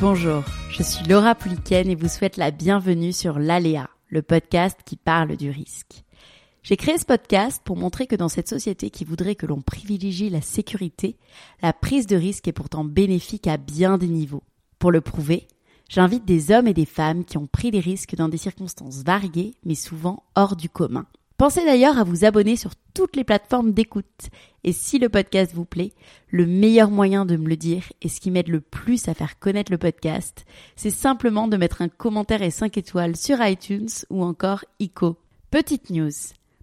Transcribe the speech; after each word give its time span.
Bonjour, 0.00 0.44
je 0.70 0.84
suis 0.84 1.04
Laura 1.08 1.34
Pouliken 1.34 1.90
et 1.90 1.96
vous 1.96 2.06
souhaite 2.06 2.36
la 2.36 2.52
bienvenue 2.52 3.12
sur 3.12 3.40
l'Aléa, 3.40 3.90
le 4.10 4.22
podcast 4.22 4.78
qui 4.84 4.94
parle 4.94 5.36
du 5.36 5.50
risque. 5.50 6.04
J'ai 6.62 6.76
créé 6.76 6.96
ce 6.98 7.04
podcast 7.04 7.60
pour 7.64 7.76
montrer 7.76 8.06
que 8.06 8.14
dans 8.14 8.28
cette 8.28 8.46
société 8.46 8.90
qui 8.90 9.04
voudrait 9.04 9.34
que 9.34 9.46
l'on 9.46 9.60
privilégie 9.60 10.30
la 10.30 10.40
sécurité, 10.40 11.16
la 11.62 11.72
prise 11.72 12.06
de 12.06 12.14
risque 12.14 12.46
est 12.46 12.52
pourtant 12.52 12.84
bénéfique 12.84 13.48
à 13.48 13.56
bien 13.56 13.98
des 13.98 14.06
niveaux. 14.06 14.44
Pour 14.78 14.92
le 14.92 15.00
prouver, 15.00 15.48
j'invite 15.88 16.24
des 16.24 16.52
hommes 16.52 16.68
et 16.68 16.74
des 16.74 16.86
femmes 16.86 17.24
qui 17.24 17.36
ont 17.36 17.48
pris 17.48 17.72
des 17.72 17.80
risques 17.80 18.14
dans 18.14 18.28
des 18.28 18.36
circonstances 18.36 19.02
variées, 19.02 19.56
mais 19.64 19.74
souvent 19.74 20.22
hors 20.36 20.54
du 20.54 20.68
commun. 20.68 21.06
Pensez 21.38 21.64
d'ailleurs 21.64 21.98
à 21.98 22.02
vous 22.02 22.24
abonner 22.24 22.56
sur 22.56 22.72
toutes 22.94 23.14
les 23.14 23.22
plateformes 23.22 23.70
d'écoute. 23.70 24.28
Et 24.64 24.72
si 24.72 24.98
le 24.98 25.08
podcast 25.08 25.52
vous 25.54 25.64
plaît, 25.64 25.92
le 26.30 26.46
meilleur 26.46 26.90
moyen 26.90 27.24
de 27.24 27.36
me 27.36 27.48
le 27.48 27.56
dire 27.56 27.84
et 28.02 28.08
ce 28.08 28.20
qui 28.20 28.32
m'aide 28.32 28.48
le 28.48 28.60
plus 28.60 29.06
à 29.06 29.14
faire 29.14 29.38
connaître 29.38 29.70
le 29.70 29.78
podcast, 29.78 30.44
c'est 30.74 30.90
simplement 30.90 31.46
de 31.46 31.56
mettre 31.56 31.80
un 31.80 31.88
commentaire 31.88 32.42
et 32.42 32.50
5 32.50 32.76
étoiles 32.76 33.14
sur 33.14 33.40
iTunes 33.40 33.88
ou 34.10 34.24
encore 34.24 34.64
ICO. 34.80 35.16
Petite 35.52 35.90
news. 35.90 36.10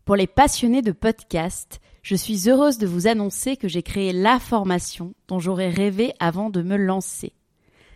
Pour 0.03 0.17
les 0.17 0.27
passionnés 0.27 0.81
de 0.81 0.91
podcast, 0.91 1.79
je 2.03 2.17
suis 2.17 2.49
heureuse 2.49 2.77
de 2.77 2.85
vous 2.85 3.07
annoncer 3.07 3.55
que 3.55 3.69
j'ai 3.69 3.81
créé 3.81 4.11
la 4.11 4.39
formation 4.39 5.13
dont 5.29 5.39
j'aurais 5.39 5.69
rêvé 5.69 6.11
avant 6.19 6.49
de 6.49 6.61
me 6.61 6.75
lancer. 6.75 7.31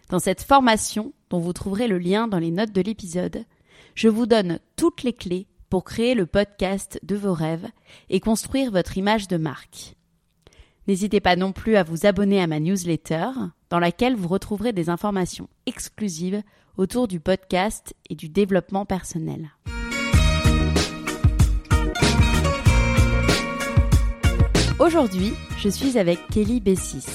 Dans 0.09 0.19
cette 0.19 0.43
formation, 0.43 1.11
dont 1.29 1.39
vous 1.39 1.51
trouverez 1.51 1.89
le 1.89 1.97
lien 1.97 2.29
dans 2.29 2.39
les 2.39 2.51
notes 2.51 2.71
de 2.71 2.81
l'épisode, 2.81 3.43
je 3.95 4.07
vous 4.07 4.27
donne 4.27 4.59
toutes 4.77 5.03
les 5.03 5.11
clés 5.11 5.45
pour 5.69 5.83
créer 5.83 6.15
le 6.15 6.25
podcast 6.25 6.99
de 7.03 7.15
vos 7.15 7.33
rêves 7.33 7.67
et 8.09 8.19
construire 8.19 8.71
votre 8.71 8.97
image 8.97 9.27
de 9.27 9.37
marque. 9.37 9.95
N'hésitez 10.87 11.19
pas 11.19 11.35
non 11.35 11.51
plus 11.51 11.75
à 11.75 11.83
vous 11.83 12.05
abonner 12.05 12.41
à 12.41 12.47
ma 12.47 12.59
newsletter, 12.59 13.27
dans 13.69 13.79
laquelle 13.79 14.15
vous 14.15 14.27
retrouverez 14.27 14.73
des 14.73 14.89
informations 14.89 15.47
exclusives 15.67 16.41
autour 16.77 17.07
du 17.07 17.19
podcast 17.19 17.93
et 18.09 18.15
du 18.15 18.29
développement 18.29 18.85
personnel. 18.85 19.51
Aujourd'hui, 24.79 25.33
je 25.57 25.67
suis 25.67 25.99
avec 25.99 26.25
Kelly 26.29 26.61
Bessis. 26.61 27.05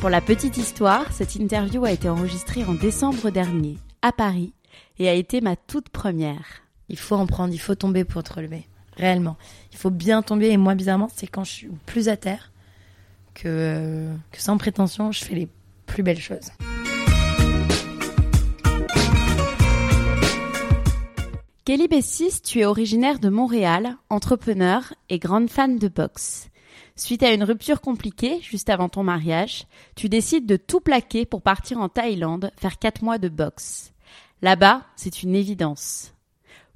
Pour 0.00 0.08
la 0.08 0.20
petite 0.20 0.56
histoire, 0.56 1.12
cette 1.12 1.36
interview 1.36 1.84
a 1.84 1.92
été 1.92 2.08
enregistrée 2.08 2.64
en 2.64 2.74
décembre 2.74 3.30
dernier, 3.30 3.76
à 4.02 4.10
Paris, 4.10 4.54
et 4.98 5.08
a 5.08 5.14
été 5.14 5.40
ma 5.40 5.54
toute 5.54 5.90
première. 5.90 6.63
Il 6.88 6.98
faut 6.98 7.16
en 7.16 7.26
prendre, 7.26 7.52
il 7.52 7.58
faut 7.58 7.74
tomber 7.74 8.04
pour 8.04 8.22
te 8.22 8.32
relever. 8.32 8.66
Réellement. 8.96 9.36
Il 9.72 9.78
faut 9.78 9.90
bien 9.90 10.22
tomber, 10.22 10.50
et 10.50 10.56
moi, 10.56 10.74
bizarrement, 10.74 11.10
c'est 11.14 11.26
quand 11.26 11.44
je 11.44 11.50
suis 11.50 11.68
plus 11.86 12.08
à 12.08 12.16
terre 12.16 12.52
que, 13.34 14.08
que 14.30 14.40
sans 14.40 14.56
prétention, 14.58 15.10
je 15.12 15.24
fais 15.24 15.34
les 15.34 15.48
plus 15.86 16.02
belles 16.02 16.20
choses. 16.20 16.50
Kelly 21.64 21.88
Bessis, 21.88 22.42
tu 22.42 22.60
es 22.60 22.66
originaire 22.66 23.18
de 23.18 23.30
Montréal, 23.30 23.96
entrepreneur 24.10 24.92
et 25.08 25.18
grande 25.18 25.48
fan 25.48 25.78
de 25.78 25.88
boxe. 25.88 26.48
Suite 26.96 27.22
à 27.22 27.32
une 27.32 27.42
rupture 27.42 27.80
compliquée 27.80 28.38
juste 28.40 28.68
avant 28.68 28.88
ton 28.88 29.02
mariage, 29.02 29.66
tu 29.96 30.08
décides 30.08 30.46
de 30.46 30.56
tout 30.56 30.80
plaquer 30.80 31.24
pour 31.24 31.42
partir 31.42 31.78
en 31.78 31.88
Thaïlande 31.88 32.52
faire 32.56 32.78
quatre 32.78 33.02
mois 33.02 33.18
de 33.18 33.28
boxe. 33.28 33.92
Là-bas, 34.42 34.82
c'est 34.94 35.22
une 35.22 35.34
évidence. 35.34 36.13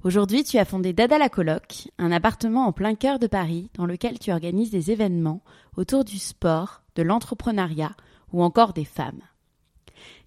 Aujourd'hui, 0.05 0.45
tu 0.45 0.57
as 0.57 0.63
fondé 0.63 0.93
Dada 0.93 1.17
la 1.17 1.27
Coloc, 1.27 1.89
un 1.97 2.13
appartement 2.13 2.65
en 2.65 2.71
plein 2.71 2.95
cœur 2.95 3.19
de 3.19 3.27
Paris 3.27 3.69
dans 3.73 3.85
lequel 3.85 4.17
tu 4.17 4.31
organises 4.31 4.71
des 4.71 4.91
événements 4.91 5.43
autour 5.75 6.05
du 6.05 6.17
sport, 6.19 6.83
de 6.95 7.03
l'entrepreneuriat 7.03 7.91
ou 8.31 8.41
encore 8.41 8.71
des 8.71 8.85
femmes. 8.85 9.19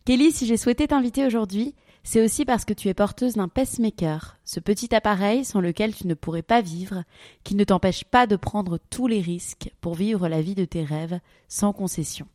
Kelly, 0.05 0.31
si 0.31 0.45
j'ai 0.45 0.59
souhaité 0.59 0.89
t'inviter 0.89 1.25
aujourd'hui, 1.25 1.75
c'est 2.05 2.23
aussi 2.23 2.45
parce 2.45 2.67
que 2.67 2.75
tu 2.75 2.89
es 2.89 2.95
porteuse 2.95 3.37
d'un 3.37 3.49
pacemaker, 3.49 4.37
ce 4.45 4.61
petit 4.61 4.95
appareil 4.95 5.43
sans 5.43 5.63
lequel 5.63 5.95
tu 5.95 6.07
ne 6.07 6.13
pourrais 6.13 6.43
pas 6.43 6.61
vivre, 6.61 7.05
qui 7.43 7.55
ne 7.55 7.65
t'empêche 7.65 8.05
pas 8.05 8.27
de 8.27 8.37
prendre 8.37 8.79
tous 8.91 9.07
les 9.07 9.23
risques 9.23 9.73
pour 9.81 9.95
vivre 9.95 10.29
la 10.29 10.43
vie 10.43 10.55
de 10.55 10.67
tes 10.67 10.85
rêves 10.85 11.19
sans 11.49 11.73
concession. 11.73 12.27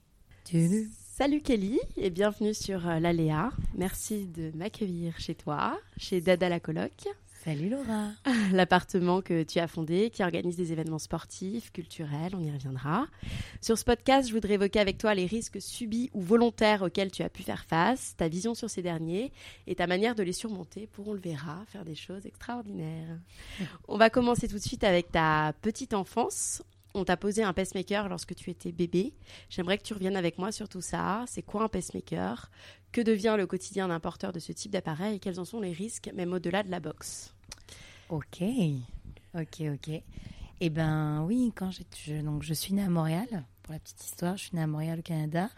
Salut 1.17 1.41
Kelly 1.41 1.79
et 1.97 2.09
bienvenue 2.11 2.53
sur 2.53 2.87
euh, 2.87 2.99
l'Aléa. 2.99 3.49
Merci 3.75 4.27
de 4.27 4.51
m'accueillir 4.55 5.19
chez 5.19 5.33
toi, 5.33 5.75
chez 5.97 6.21
Dada 6.21 6.47
la 6.47 6.59
coloc. 6.59 7.07
Salut 7.47 7.69
Laura. 7.69 8.09
L'appartement 8.51 9.21
que 9.21 9.43
tu 9.43 9.59
as 9.59 9.69
fondé, 9.69 10.09
qui 10.09 10.21
organise 10.21 10.57
des 10.57 10.73
événements 10.73 10.99
sportifs, 10.99 11.71
culturels, 11.71 12.35
on 12.35 12.41
y 12.41 12.51
reviendra. 12.51 13.07
Sur 13.61 13.77
ce 13.77 13.85
podcast, 13.85 14.27
je 14.27 14.33
voudrais 14.33 14.55
évoquer 14.55 14.81
avec 14.81 14.97
toi 14.97 15.15
les 15.15 15.25
risques 15.25 15.61
subis 15.61 16.09
ou 16.11 16.19
volontaires 16.19 16.81
auxquels 16.81 17.09
tu 17.09 17.23
as 17.23 17.29
pu 17.29 17.43
faire 17.43 17.63
face, 17.63 18.17
ta 18.17 18.27
vision 18.27 18.53
sur 18.53 18.69
ces 18.69 18.81
derniers 18.81 19.31
et 19.65 19.75
ta 19.75 19.87
manière 19.87 20.13
de 20.13 20.23
les 20.23 20.33
surmonter 20.33 20.87
pour, 20.87 21.07
on 21.07 21.13
le 21.13 21.21
verra, 21.21 21.63
faire 21.67 21.85
des 21.85 21.95
choses 21.95 22.25
extraordinaires. 22.25 23.17
On 23.87 23.97
va 23.97 24.09
commencer 24.09 24.49
tout 24.49 24.57
de 24.57 24.59
suite 24.59 24.83
avec 24.83 25.13
ta 25.13 25.53
petite 25.61 25.93
enfance. 25.93 26.61
On 26.95 27.05
t'a 27.05 27.15
posé 27.15 27.43
un 27.43 27.53
pacemaker 27.53 28.09
lorsque 28.09 28.35
tu 28.35 28.49
étais 28.49 28.73
bébé. 28.73 29.13
J'aimerais 29.49 29.77
que 29.77 29.83
tu 29.83 29.93
reviennes 29.93 30.17
avec 30.17 30.37
moi 30.37 30.51
sur 30.51 30.67
tout 30.67 30.81
ça. 30.81 31.23
C'est 31.27 31.43
quoi 31.43 31.63
un 31.63 31.69
pacemaker? 31.69 32.51
Que 32.91 32.99
devient 32.99 33.35
le 33.37 33.47
quotidien 33.47 33.87
d'un 33.87 34.01
porteur 34.01 34.33
de 34.33 34.39
ce 34.39 34.51
type 34.51 34.71
d'appareil? 34.71 35.15
Et 35.15 35.19
quels 35.19 35.39
en 35.39 35.45
sont 35.45 35.61
les 35.61 35.71
risques, 35.71 36.11
même 36.13 36.33
au-delà 36.33 36.63
de 36.63 36.71
la 36.71 36.81
boxe? 36.81 37.33
Ok, 38.09 38.41
ok, 39.33 39.63
ok. 39.73 40.01
Eh 40.59 40.69
ben 40.71 41.23
oui, 41.27 41.51
quand 41.55 41.69
je, 41.71 42.21
donc 42.21 42.41
je 42.41 42.53
suis 42.53 42.73
née 42.73 42.83
à 42.83 42.89
Montréal. 42.89 43.45
Pour 43.61 43.73
la 43.73 43.79
petite 43.79 44.03
histoire, 44.03 44.37
je 44.37 44.45
suis 44.45 44.55
née 44.55 44.61
à 44.61 44.67
Montréal, 44.67 44.99
au 44.99 45.01
Canada, 45.01 45.49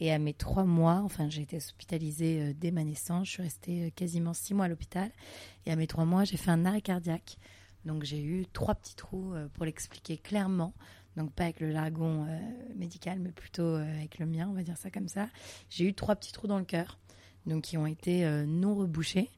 et 0.00 0.10
à 0.10 0.18
mes 0.18 0.32
trois 0.32 0.64
mois, 0.64 1.02
enfin 1.04 1.28
j'ai 1.28 1.42
été 1.42 1.58
hospitalisée 1.58 2.40
euh, 2.40 2.54
dès 2.56 2.70
ma 2.70 2.82
naissance. 2.82 3.26
Je 3.26 3.32
suis 3.32 3.42
restée 3.42 3.84
euh, 3.84 3.90
quasiment 3.90 4.32
six 4.32 4.54
mois 4.54 4.64
à 4.64 4.68
l'hôpital, 4.68 5.10
et 5.66 5.70
à 5.70 5.76
mes 5.76 5.86
trois 5.86 6.06
mois, 6.06 6.24
j'ai 6.24 6.38
fait 6.38 6.50
un 6.50 6.64
arrêt 6.64 6.80
cardiaque. 6.80 7.36
Donc 7.84 8.02
j'ai 8.02 8.22
eu 8.22 8.46
trois 8.46 8.74
petits 8.74 8.96
trous 8.96 9.34
euh, 9.34 9.48
pour 9.52 9.66
l'expliquer 9.66 10.16
clairement. 10.16 10.72
Donc 11.16 11.32
pas 11.32 11.44
avec 11.44 11.60
le 11.60 11.70
jargon 11.70 12.26
médical, 12.76 13.18
mais 13.18 13.32
plutôt 13.32 13.74
avec 13.74 14.18
le 14.18 14.26
mien, 14.26 14.48
on 14.48 14.54
va 14.54 14.62
dire 14.62 14.76
ça 14.76 14.90
comme 14.90 15.08
ça. 15.08 15.28
J'ai 15.68 15.84
eu 15.84 15.92
trois 15.92 16.16
petits 16.16 16.32
trous 16.32 16.46
dans 16.46 16.58
le 16.58 16.64
cœur, 16.64 16.98
donc 17.46 17.64
qui 17.64 17.76
ont 17.76 17.86
été 17.86 18.24
non 18.46 18.76
rebouchés 18.76 19.28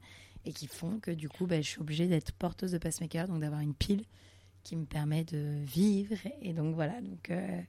et 0.45 0.53
qui 0.53 0.67
font 0.67 0.99
que 0.99 1.11
du 1.11 1.29
coup, 1.29 1.47
bah, 1.47 1.61
je 1.61 1.67
suis 1.67 1.81
obligée 1.81 2.07
d'être 2.07 2.31
porteuse 2.33 2.71
de 2.71 2.77
pacemaker, 2.77 3.27
donc 3.27 3.39
d'avoir 3.39 3.61
une 3.61 3.73
pile 3.73 4.03
qui 4.63 4.75
me 4.75 4.85
permet 4.85 5.23
de 5.23 5.63
vivre. 5.63 6.17
Et 6.41 6.53
donc 6.53 6.75
voilà, 6.75 6.99
donc 7.01 7.29
euh, 7.29 7.61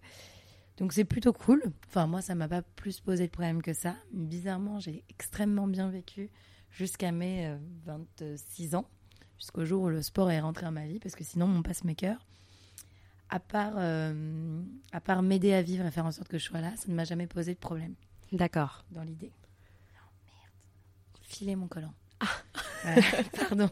donc 0.78 0.92
c'est 0.92 1.04
plutôt 1.04 1.32
cool. 1.32 1.62
Enfin 1.86 2.06
moi, 2.06 2.22
ça 2.22 2.34
m'a 2.34 2.48
pas 2.48 2.62
plus 2.62 3.00
posé 3.00 3.26
de 3.26 3.32
problème 3.32 3.62
que 3.62 3.72
ça. 3.72 3.96
Bizarrement, 4.12 4.80
j'ai 4.80 5.04
extrêmement 5.08 5.66
bien 5.66 5.88
vécu 5.90 6.30
jusqu'à 6.70 7.12
mes 7.12 7.56
26 7.84 8.74
euh, 8.74 8.78
ans, 8.78 8.88
jusqu'au 9.38 9.64
jour 9.64 9.84
où 9.84 9.88
le 9.88 10.02
sport 10.02 10.30
est 10.30 10.40
rentré 10.40 10.64
dans 10.64 10.72
ma 10.72 10.86
vie, 10.86 10.98
parce 10.98 11.14
que 11.14 11.24
sinon 11.24 11.46
mon 11.46 11.62
pacemaker, 11.62 12.24
à 13.30 13.40
part 13.40 13.74
euh, 13.76 14.62
à 14.92 15.00
part 15.00 15.22
m'aider 15.22 15.52
à 15.52 15.62
vivre 15.62 15.84
et 15.84 15.90
faire 15.90 16.06
en 16.06 16.12
sorte 16.12 16.28
que 16.28 16.38
je 16.38 16.44
sois 16.44 16.60
là, 16.60 16.72
ça 16.76 16.88
ne 16.88 16.94
m'a 16.94 17.04
jamais 17.04 17.26
posé 17.26 17.54
de 17.54 17.58
problème. 17.58 17.94
D'accord. 18.32 18.84
Dans 18.90 19.02
l'idée. 19.02 19.32
Oh, 19.94 20.10
merde. 20.26 21.18
Filer 21.22 21.56
mon 21.56 21.68
collant. 21.68 21.94
Ah. 22.84 22.94
pardon. 23.48 23.70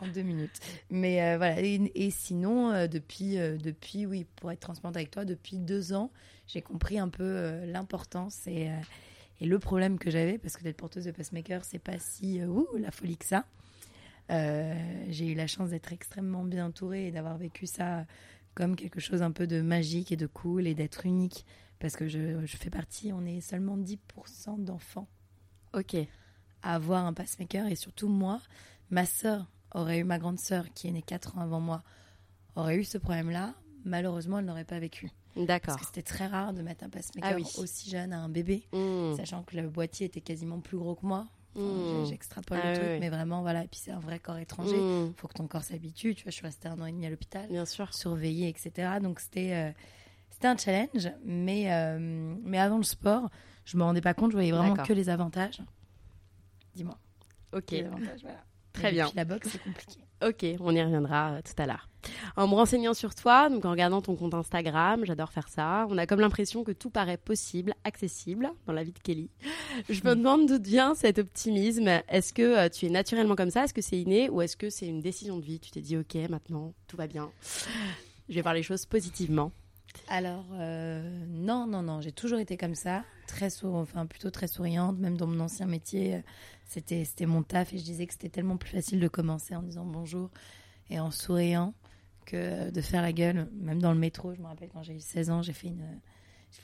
en 0.00 0.06
deux 0.08 0.22
minutes. 0.22 0.58
Mais 0.90 1.22
euh, 1.22 1.36
voilà. 1.36 1.60
Et, 1.60 2.10
sinon, 2.10 2.70
euh, 2.70 2.86
depuis, 2.86 3.38
euh, 3.38 3.56
depuis, 3.56 4.06
oui, 4.06 4.26
pour 4.36 4.50
être 4.52 4.60
transparente 4.60 4.96
avec 4.96 5.10
toi, 5.10 5.24
depuis 5.24 5.58
deux 5.58 5.92
ans, 5.92 6.10
j'ai 6.46 6.62
compris 6.62 6.98
un 6.98 7.08
peu 7.08 7.64
l'importance 7.66 8.46
et, 8.46 8.68
le 9.40 9.58
problème 9.58 9.98
que 9.98 10.08
j'avais, 10.08 10.38
parce 10.38 10.56
que 10.56 10.62
d'être 10.62 10.76
porteuse 10.76 11.04
de 11.04 11.10
pacemaker, 11.10 11.64
c'est 11.64 11.80
pas 11.80 11.98
si 11.98 12.44
ouh, 12.44 12.68
la 12.78 12.92
folie 12.92 13.16
que 13.16 13.24
ça. 13.24 13.44
j'ai 14.28 15.26
eu 15.26 15.34
la 15.34 15.48
chance 15.48 15.70
d'être 15.70 15.92
extrêmement 15.92 16.44
bien 16.44 16.66
entourée 16.66 17.08
et 17.08 17.10
d'avoir 17.10 17.38
vécu 17.38 17.66
ça 17.66 18.06
comme 18.54 18.76
quelque 18.76 19.00
chose 19.00 19.22
un 19.22 19.32
peu 19.32 19.48
de 19.48 19.60
magique 19.60 20.12
et 20.12 20.16
de 20.16 20.26
cool 20.26 20.68
et 20.68 20.74
d'être 20.74 21.06
unique 21.06 21.44
parce 21.82 21.96
que 21.96 22.06
je, 22.06 22.46
fais 22.46 22.70
partie, 22.70 23.12
on 23.12 23.26
est 23.26 23.40
seulement 23.40 23.76
10% 23.76 24.62
d'enfants. 24.62 25.08
Ok 25.74 25.96
à 26.62 26.74
avoir 26.74 27.04
un 27.06 27.12
pacemaker 27.12 27.66
et 27.66 27.76
surtout 27.76 28.08
moi, 28.08 28.40
ma 28.90 29.06
sœur 29.06 29.46
aurait 29.74 29.98
eu 29.98 30.04
ma 30.04 30.18
grande 30.18 30.38
sœur 30.38 30.66
qui 30.74 30.88
est 30.88 30.90
née 30.92 31.02
4 31.02 31.38
ans 31.38 31.40
avant 31.42 31.60
moi 31.60 31.82
aurait 32.56 32.76
eu 32.76 32.84
ce 32.84 32.98
problème-là, 32.98 33.54
malheureusement, 33.84 34.38
elle 34.38 34.44
n'aurait 34.44 34.64
pas 34.64 34.78
vécu. 34.78 35.10
D'accord. 35.36 35.74
Parce 35.76 35.80
que 35.80 35.86
c'était 35.86 36.02
très 36.02 36.26
rare 36.26 36.52
de 36.52 36.60
mettre 36.60 36.84
un 36.84 36.90
pacemaker 36.90 37.30
Ah 37.32 37.36
oui. 37.36 37.46
aussi 37.56 37.88
jeune 37.90 38.12
à 38.12 38.18
un 38.20 38.28
bébé, 38.28 38.68
Mmh. 38.72 39.16
sachant 39.16 39.42
que 39.44 39.56
le 39.56 39.68
boîtier 39.68 40.06
était 40.06 40.20
quasiment 40.20 40.60
plus 40.60 40.76
gros 40.76 40.94
que 40.94 41.06
moi. 41.06 41.26
Enfin, 41.56 41.64
Mmh. 42.02 42.06
J'extrapole 42.06 42.58
Ah 42.62 42.70
le 42.72 42.76
truc, 42.78 42.88
oui. 42.92 42.98
mais 43.00 43.08
vraiment, 43.10 43.40
voilà. 43.42 43.64
Et 43.64 43.68
puis 43.68 43.80
c'est 43.82 43.90
un 43.90 43.98
vrai 43.98 44.18
corps 44.18 44.36
étranger. 44.38 44.76
Mmh. 44.76 45.14
faut 45.16 45.28
que 45.28 45.34
ton 45.34 45.46
corps 45.46 45.64
s'habitue. 45.64 46.14
Tu 46.14 46.22
vois, 46.24 46.30
je 46.30 46.36
suis 46.36 46.46
restée 46.46 46.68
un 46.68 46.78
an 46.80 46.86
et 46.86 46.92
demi 46.92 47.06
à 47.06 47.10
l'hôpital, 47.10 47.46
Bien 47.48 47.64
sûr. 47.64 47.92
surveillée, 47.94 48.48
etc. 48.48 48.98
Donc 49.02 49.20
c'était 49.20 49.52
euh, 49.54 49.70
c'était 50.30 50.48
un 50.48 50.56
challenge, 50.56 51.10
mais 51.24 51.72
euh, 51.72 51.98
mais 52.42 52.58
avant 52.58 52.76
le 52.78 52.82
sport, 52.82 53.30
je 53.64 53.76
me 53.78 53.82
rendais 53.84 54.00
pas 54.02 54.12
compte. 54.14 54.32
Je 54.32 54.36
voyais 54.36 54.52
vraiment 54.52 54.76
que 54.76 54.92
les 54.92 55.08
avantages. 55.08 55.60
Dis-moi. 56.74 56.98
Ok. 57.52 57.74
Voilà. 58.22 58.44
Très 58.72 58.88
Et 58.88 58.92
bien. 58.92 59.06
Puis 59.06 59.16
la 59.16 59.24
boxe, 59.26 59.48
c'est 59.50 59.62
compliqué. 59.62 60.00
Ok, 60.26 60.46
on 60.60 60.74
y 60.74 60.82
reviendra 60.82 61.32
euh, 61.32 61.40
tout 61.42 61.60
à 61.60 61.66
l'heure. 61.66 61.88
En 62.36 62.46
me 62.48 62.54
renseignant 62.54 62.94
sur 62.94 63.14
toi, 63.14 63.50
donc 63.50 63.64
en 63.64 63.72
regardant 63.72 64.00
ton 64.00 64.14
compte 64.16 64.32
Instagram, 64.34 65.04
j'adore 65.04 65.30
faire 65.32 65.48
ça, 65.48 65.86
on 65.90 65.98
a 65.98 66.06
comme 66.06 66.20
l'impression 66.20 66.62
que 66.64 66.70
tout 66.72 66.88
paraît 66.90 67.16
possible, 67.16 67.74
accessible 67.84 68.50
dans 68.66 68.72
la 68.72 68.82
vie 68.84 68.92
de 68.92 68.98
Kelly. 69.00 69.30
Je 69.90 70.02
me 70.04 70.14
demande 70.14 70.46
d'où 70.46 70.62
vient 70.62 70.94
cet 70.94 71.18
optimisme. 71.18 71.88
Est-ce 72.08 72.32
que 72.32 72.42
euh, 72.42 72.68
tu 72.68 72.86
es 72.86 72.88
naturellement 72.88 73.34
comme 73.36 73.50
ça? 73.50 73.64
Est-ce 73.64 73.74
que 73.74 73.82
c'est 73.82 73.98
inné 73.98 74.30
Ou 74.30 74.40
est-ce 74.42 74.56
que 74.56 74.70
c'est 74.70 74.86
une 74.86 75.00
décision 75.00 75.38
de 75.38 75.44
vie? 75.44 75.60
Tu 75.60 75.70
t'es 75.72 75.80
dit, 75.82 75.96
ok, 75.98 76.14
maintenant, 76.30 76.72
tout 76.86 76.96
va 76.96 77.06
bien. 77.08 77.30
Je 78.28 78.34
vais 78.34 78.42
voir 78.42 78.54
les 78.54 78.62
choses 78.62 78.86
positivement. 78.86 79.52
Alors, 80.08 80.46
euh, 80.54 81.02
non, 81.28 81.66
non, 81.66 81.82
non, 81.82 82.00
j'ai 82.00 82.12
toujours 82.12 82.38
été 82.38 82.56
comme 82.56 82.74
ça, 82.74 83.04
très 83.26 83.50
sour- 83.50 83.74
enfin 83.74 84.06
plutôt 84.06 84.30
très 84.30 84.46
souriante, 84.48 84.98
même 84.98 85.18
dans 85.18 85.26
mon 85.26 85.40
ancien 85.40 85.66
métier, 85.66 86.14
euh, 86.14 86.20
c'était 86.72 87.26
mon 87.26 87.42
taf 87.42 87.72
et 87.72 87.78
je 87.78 87.84
disais 87.84 88.06
que 88.06 88.12
c'était 88.12 88.28
tellement 88.28 88.56
plus 88.56 88.70
facile 88.70 89.00
de 89.00 89.08
commencer 89.08 89.54
en 89.54 89.62
disant 89.62 89.84
bonjour 89.84 90.30
et 90.90 90.98
en 90.98 91.10
souriant 91.10 91.74
que 92.24 92.70
de 92.70 92.80
faire 92.80 93.02
la 93.02 93.12
gueule, 93.12 93.48
même 93.52 93.80
dans 93.80 93.92
le 93.92 93.98
métro. 93.98 94.34
Je 94.34 94.40
me 94.40 94.46
rappelle 94.46 94.70
quand 94.72 94.82
j'ai 94.82 94.94
eu 94.94 95.00
16 95.00 95.30
ans, 95.30 95.42
j'ai 95.42 95.52
fait 95.52 95.68
une, 95.68 96.00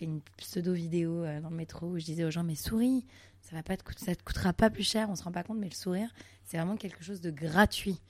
une 0.00 0.20
pseudo 0.36 0.72
vidéo 0.72 1.24
euh, 1.24 1.40
dans 1.40 1.50
le 1.50 1.56
métro 1.56 1.88
où 1.88 1.98
je 1.98 2.04
disais 2.04 2.24
aux 2.24 2.30
gens 2.30 2.44
mais 2.44 2.54
souris, 2.54 3.04
ça 3.42 3.56
va 3.56 3.62
pas 3.62 3.76
te 3.76 3.82
te 3.82 4.22
coûtera 4.22 4.52
pas 4.52 4.70
plus 4.70 4.84
cher, 4.84 5.08
on 5.10 5.16
se 5.16 5.24
rend 5.24 5.32
pas 5.32 5.42
compte, 5.42 5.58
mais 5.58 5.68
le 5.68 5.74
sourire, 5.74 6.12
c'est 6.44 6.56
vraiment 6.56 6.76
quelque 6.76 7.02
chose 7.02 7.20
de 7.20 7.30
gratuit, 7.30 8.00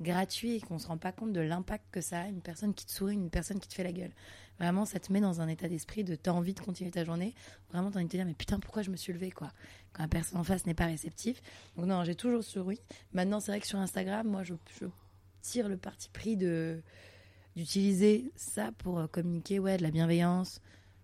gratuit 0.00 0.56
et 0.56 0.60
qu'on 0.60 0.78
se 0.78 0.86
rend 0.86 0.98
pas 0.98 1.12
compte 1.12 1.32
de 1.32 1.40
l'impact 1.40 1.84
que 1.90 2.00
ça 2.00 2.22
a 2.22 2.26
une 2.28 2.42
personne 2.42 2.74
qui 2.74 2.86
te 2.86 2.92
sourit, 2.92 3.14
une 3.14 3.30
personne 3.30 3.58
qui 3.58 3.68
te 3.68 3.74
fait 3.74 3.84
la 3.84 3.92
gueule. 3.92 4.12
Vraiment, 4.58 4.84
ça 4.84 4.98
te 4.98 5.12
met 5.12 5.20
dans 5.20 5.40
un 5.40 5.48
état 5.48 5.68
d'esprit 5.68 6.02
de 6.02 6.16
t'as 6.16 6.32
envie 6.32 6.52
de 6.52 6.60
continuer 6.60 6.90
ta 6.90 7.04
journée. 7.04 7.34
Vraiment, 7.70 7.90
t'as 7.90 7.98
envie 7.98 8.06
de 8.06 8.10
te 8.10 8.16
dire, 8.16 8.26
mais 8.26 8.34
putain, 8.34 8.58
pourquoi 8.58 8.82
je 8.82 8.90
me 8.90 8.96
suis 8.96 9.12
levée, 9.12 9.30
quoi? 9.30 9.52
Quand 9.92 10.02
la 10.02 10.08
personne 10.08 10.38
en 10.38 10.44
face 10.44 10.66
n'est 10.66 10.74
pas 10.74 10.86
réceptive. 10.86 11.40
Donc, 11.76 11.86
non, 11.86 12.02
j'ai 12.04 12.16
toujours 12.16 12.42
souri. 12.42 12.80
Maintenant, 13.12 13.38
c'est 13.40 13.52
vrai 13.52 13.60
que 13.60 13.66
sur 13.66 13.78
Instagram, 13.78 14.26
moi, 14.26 14.42
je, 14.42 14.54
tire 15.42 15.68
le 15.68 15.76
parti 15.76 16.10
pris 16.10 16.36
de 16.36 16.82
d'utiliser 17.56 18.30
ça 18.36 18.70
pour 18.78 19.00
euh, 19.00 19.06
communiquer, 19.08 19.58
ouais, 19.58 19.78
de 19.78 19.82
la 19.82 19.90
bienveillance, 19.90 20.60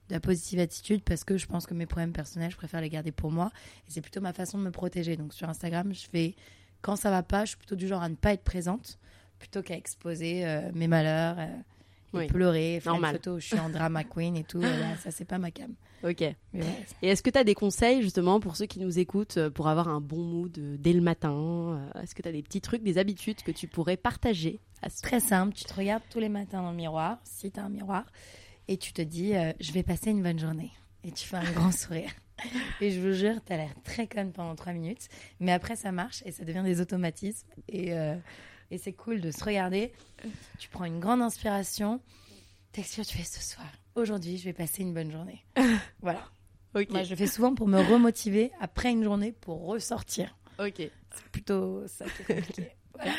de 0.09 0.15
la 0.15 0.21
positive 0.21 0.61
attitude, 0.61 1.03
parce 1.03 1.25
que 1.25 1.37
je 1.37 1.47
pense 1.47 1.67
que 1.67 1.75
mes 1.75 1.87
problèmes 1.87 2.13
personnels, 2.13 2.53
je 2.53 2.57
préfère 2.57 2.81
les 2.81 2.91
garder 2.91 3.11
pour 3.11 3.33
moi. 3.33 3.51
Et 3.89 3.91
c'est 3.91 4.01
plutôt 4.01 4.21
ma 4.21 4.33
façon 4.33 4.59
de 4.59 4.63
me 4.63 4.71
protéger. 4.71 5.17
Donc, 5.17 5.35
sur 5.35 5.49
Instagram, 5.49 5.93
je 5.93 6.07
fais, 6.09 6.37
quand 6.81 6.95
ça 6.95 7.11
va 7.11 7.25
pas, 7.25 7.45
je 7.45 7.51
suis 7.51 7.57
plutôt 7.57 7.75
du 7.75 7.89
genre 7.89 8.03
à 8.03 8.09
ne 8.09 8.15
pas 8.15 8.33
être 8.33 8.45
présente, 8.45 9.01
plutôt 9.41 9.63
qu'à 9.63 9.77
exposer 9.77 10.47
euh, 10.47 10.71
mes 10.75 10.87
malheurs. 10.87 11.37
euh, 11.41 11.47
Oui. 12.19 12.27
pleurer, 12.27 12.81
faire 12.81 12.93
Normal. 12.93 13.13
une 13.13 13.17
photo 13.19 13.37
où 13.37 13.41
je 13.41 13.47
suis 13.47 13.59
en 13.59 13.69
drama 13.71 14.05
queen 14.05 14.37
et 14.37 14.45
tout. 14.45 14.59
Voilà, 14.61 14.97
ça, 14.97 15.11
c'est 15.11 15.25
pas 15.25 15.39
ma 15.39 15.51
cam. 15.51 15.75
Ok. 16.03 16.21
Et 16.23 16.37
est-ce 17.03 17.23
que 17.23 17.31
tu 17.31 17.39
as 17.39 17.45
des 17.45 17.55
conseils 17.55 18.03
justement 18.03 18.39
pour 18.41 18.57
ceux 18.57 18.67
qui 18.67 18.79
nous 18.79 18.99
écoutent 18.99 19.39
euh, 19.39 19.51
pour 19.51 19.69
avoir 19.69 19.89
un 19.89 20.01
bon 20.01 20.23
mood 20.23 20.59
euh, 20.59 20.77
dès 20.79 20.93
le 20.93 21.01
matin 21.01 21.33
Euh, 21.95 22.03
Est-ce 22.03 22.15
que 22.15 22.23
tu 22.23 22.29
as 22.29 22.33
des 22.33 22.43
petits 22.43 22.61
trucs, 22.61 22.83
des 22.83 22.99
habitudes 22.99 23.43
que 23.43 23.51
tu 23.53 23.69
pourrais 23.69 23.97
partager 23.97 24.61
à 24.83 24.91
ce... 24.91 25.01
Très 25.03 25.21
simple, 25.21 25.55
tu 25.55 25.65
te 25.65 25.73
regardes 25.75 26.03
tous 26.11 26.19
les 26.21 26.29
matins 26.29 26.63
dans 26.63 26.71
le 26.71 26.77
miroir, 26.77 27.19
si 27.25 27.51
tu 27.51 27.59
as 27.59 27.65
un 27.65 27.71
miroir, 27.71 28.05
et 28.69 28.77
tu 28.77 28.93
te 28.93 29.01
dis, 29.03 29.35
euh, 29.35 29.53
je 29.61 29.73
vais 29.73 29.83
passer 29.83 30.11
une 30.11 30.23
bonne 30.23 30.39
journée. 30.39 30.71
Et 31.05 31.13
tu 31.13 31.27
fais 31.27 31.37
un 31.39 31.53
grand 31.53 31.73
sourire. 31.77 32.11
Et 32.81 32.91
je 32.91 33.01
vous 33.01 33.13
jure, 33.13 33.37
tu 33.47 33.53
as 33.53 33.57
l'air 33.57 33.71
très 33.85 34.07
conne 34.07 34.33
pendant 34.33 34.55
trois 34.57 34.73
minutes, 34.73 35.09
mais 35.41 35.53
après 35.53 35.77
ça 35.77 35.93
marche 35.93 36.23
et 36.27 36.33
ça 36.33 36.45
devient 36.45 36.63
des 36.65 36.81
automatismes. 36.81 37.47
Et, 37.69 37.95
euh, 37.95 38.15
et 38.75 38.79
c'est 38.79 38.93
cool 38.93 39.21
de 39.21 39.31
se 39.31 39.43
regarder. 39.45 39.93
Tu 40.59 40.69
prends 40.69 40.85
une 40.85 40.99
grande 40.99 41.23
inspiration. 41.23 42.01
Que 42.73 42.81
tu 42.81 43.17
fais 43.17 43.23
ce 43.23 43.41
soir? 43.41 43.69
Aujourd'hui, 43.95 44.37
je 44.37 44.45
vais 44.45 44.53
passer 44.53 44.83
une 44.83 44.93
bonne 44.93 45.13
journée. 45.13 45.45
voilà. 46.03 46.25
Moi, 46.75 47.05
je 47.05 47.11
le 47.11 47.17
fais 47.17 47.29
souvent 47.29 47.55
pour 47.55 47.69
me 47.69 47.79
remotiver 47.81 48.51
après 48.61 48.91
une 48.91 49.05
journée 49.05 49.31
pour 49.31 49.65
ressortir. 49.65 50.37
Ok. 50.59 50.79
C'est 50.79 51.29
plutôt 51.31 51.87
ça 51.87 52.05
qui 52.07 52.23
est 52.23 52.35
compliqué. 52.35 52.71
Voilà. 52.97 53.13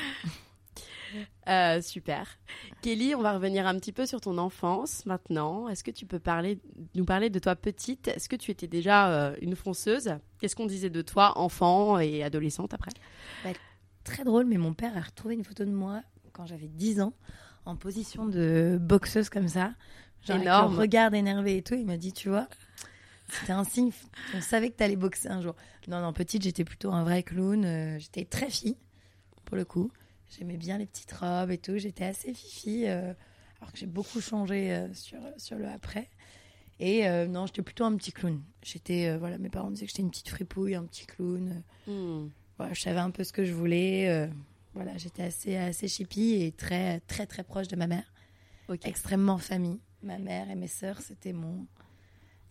Euh, 1.49 1.81
super. 1.81 2.37
Kelly, 2.81 3.13
on 3.13 3.21
va 3.21 3.33
revenir 3.33 3.67
un 3.67 3.77
petit 3.77 3.91
peu 3.91 4.05
sur 4.05 4.21
ton 4.21 4.37
enfance 4.37 5.05
maintenant. 5.05 5.67
Est-ce 5.67 5.83
que 5.83 5.91
tu 5.91 6.05
peux 6.05 6.19
parler, 6.19 6.59
nous 6.95 7.03
parler 7.03 7.29
de 7.29 7.39
toi 7.39 7.57
petite? 7.57 8.07
Est-ce 8.07 8.29
que 8.29 8.37
tu 8.37 8.51
étais 8.51 8.67
déjà 8.67 9.09
euh, 9.09 9.35
une 9.41 9.55
fonceuse? 9.55 10.15
Qu'est-ce 10.39 10.55
qu'on 10.55 10.65
disait 10.65 10.89
de 10.89 11.01
toi, 11.01 11.37
enfant 11.37 11.99
et 11.99 12.23
adolescente 12.23 12.73
après? 12.73 12.91
Très 14.05 14.23
drôle, 14.23 14.45
mais 14.45 14.57
mon 14.57 14.73
père 14.73 14.95
a 14.97 15.01
retrouvé 15.01 15.35
une 15.35 15.43
photo 15.43 15.65
de 15.65 15.71
moi 15.71 16.01
quand 16.31 16.45
j'avais 16.45 16.67
10 16.67 17.01
ans, 17.01 17.13
en 17.65 17.75
position 17.75 18.25
de 18.25 18.77
boxeuse 18.81 19.29
comme 19.29 19.47
ça. 19.49 19.73
Genre 20.23 20.37
avec 20.37 20.47
Énorme. 20.47 20.73
le 20.73 20.79
regard 20.79 21.13
énervé 21.13 21.57
et 21.57 21.61
tout. 21.61 21.75
Il 21.75 21.85
m'a 21.85 21.97
dit, 21.97 22.13
tu 22.13 22.29
vois, 22.29 22.47
c'était 23.29 23.53
un 23.53 23.63
signe. 23.63 23.91
On 24.33 24.41
savait 24.41 24.69
que 24.69 24.75
t'allais 24.75 24.95
boxer 24.95 25.29
un 25.29 25.41
jour. 25.41 25.55
Non, 25.87 26.01
non, 26.01 26.13
petite, 26.13 26.43
j'étais 26.43 26.63
plutôt 26.63 26.91
un 26.91 27.03
vrai 27.03 27.23
clown. 27.23 27.63
euh, 27.65 27.99
j'étais 27.99 28.25
très 28.25 28.49
fille, 28.49 28.77
pour 29.45 29.55
le 29.57 29.65
coup. 29.65 29.91
J'aimais 30.37 30.57
bien 30.57 30.77
les 30.77 30.85
petites 30.85 31.11
robes 31.13 31.51
et 31.51 31.57
tout. 31.57 31.77
J'étais 31.77 32.05
assez 32.05 32.33
fifi, 32.33 32.85
euh, 32.87 33.13
alors 33.61 33.71
que 33.71 33.77
j'ai 33.77 33.85
beaucoup 33.85 34.19
changé 34.19 34.73
euh, 34.73 34.93
sur, 34.93 35.19
sur 35.37 35.57
le 35.57 35.67
après. 35.67 36.09
Et 36.79 37.07
non, 37.29 37.45
j'étais 37.45 37.61
plutôt 37.61 37.85
un 37.85 37.95
petit 37.95 38.11
clown. 38.11 38.41
J'étais, 38.61 39.15
voilà, 39.17 39.37
mes 39.37 39.47
parents 39.49 39.71
disaient 39.71 39.85
que 39.85 39.91
j'étais 39.91 40.01
une 40.01 40.09
petite 40.09 40.27
fripouille, 40.27 40.75
un 40.75 40.83
petit 40.83 41.05
clown. 41.05 41.63
Hmm. 41.87 42.27
Je 42.59 42.79
savais 42.81 42.99
un 42.99 43.11
peu 43.11 43.23
ce 43.23 43.33
que 43.33 43.43
je 43.45 43.53
voulais. 43.53 44.09
euh, 44.09 44.27
voilà, 44.73 44.97
j'étais 44.97 45.23
assez, 45.23 45.55
assez 45.55 45.87
chippie 45.87 46.41
et 46.43 46.51
très, 46.51 46.99
très, 47.01 47.25
très 47.25 47.43
proche 47.43 47.67
de 47.67 47.75
ma 47.75 47.87
mère. 47.87 48.11
Ok. 48.67 48.85
Extrêmement 48.85 49.37
famille. 49.37 49.79
Ma 50.03 50.17
mère 50.19 50.49
et 50.49 50.55
mes 50.55 50.67
sœurs, 50.67 51.01
c'était 51.01 51.33
mon, 51.33 51.65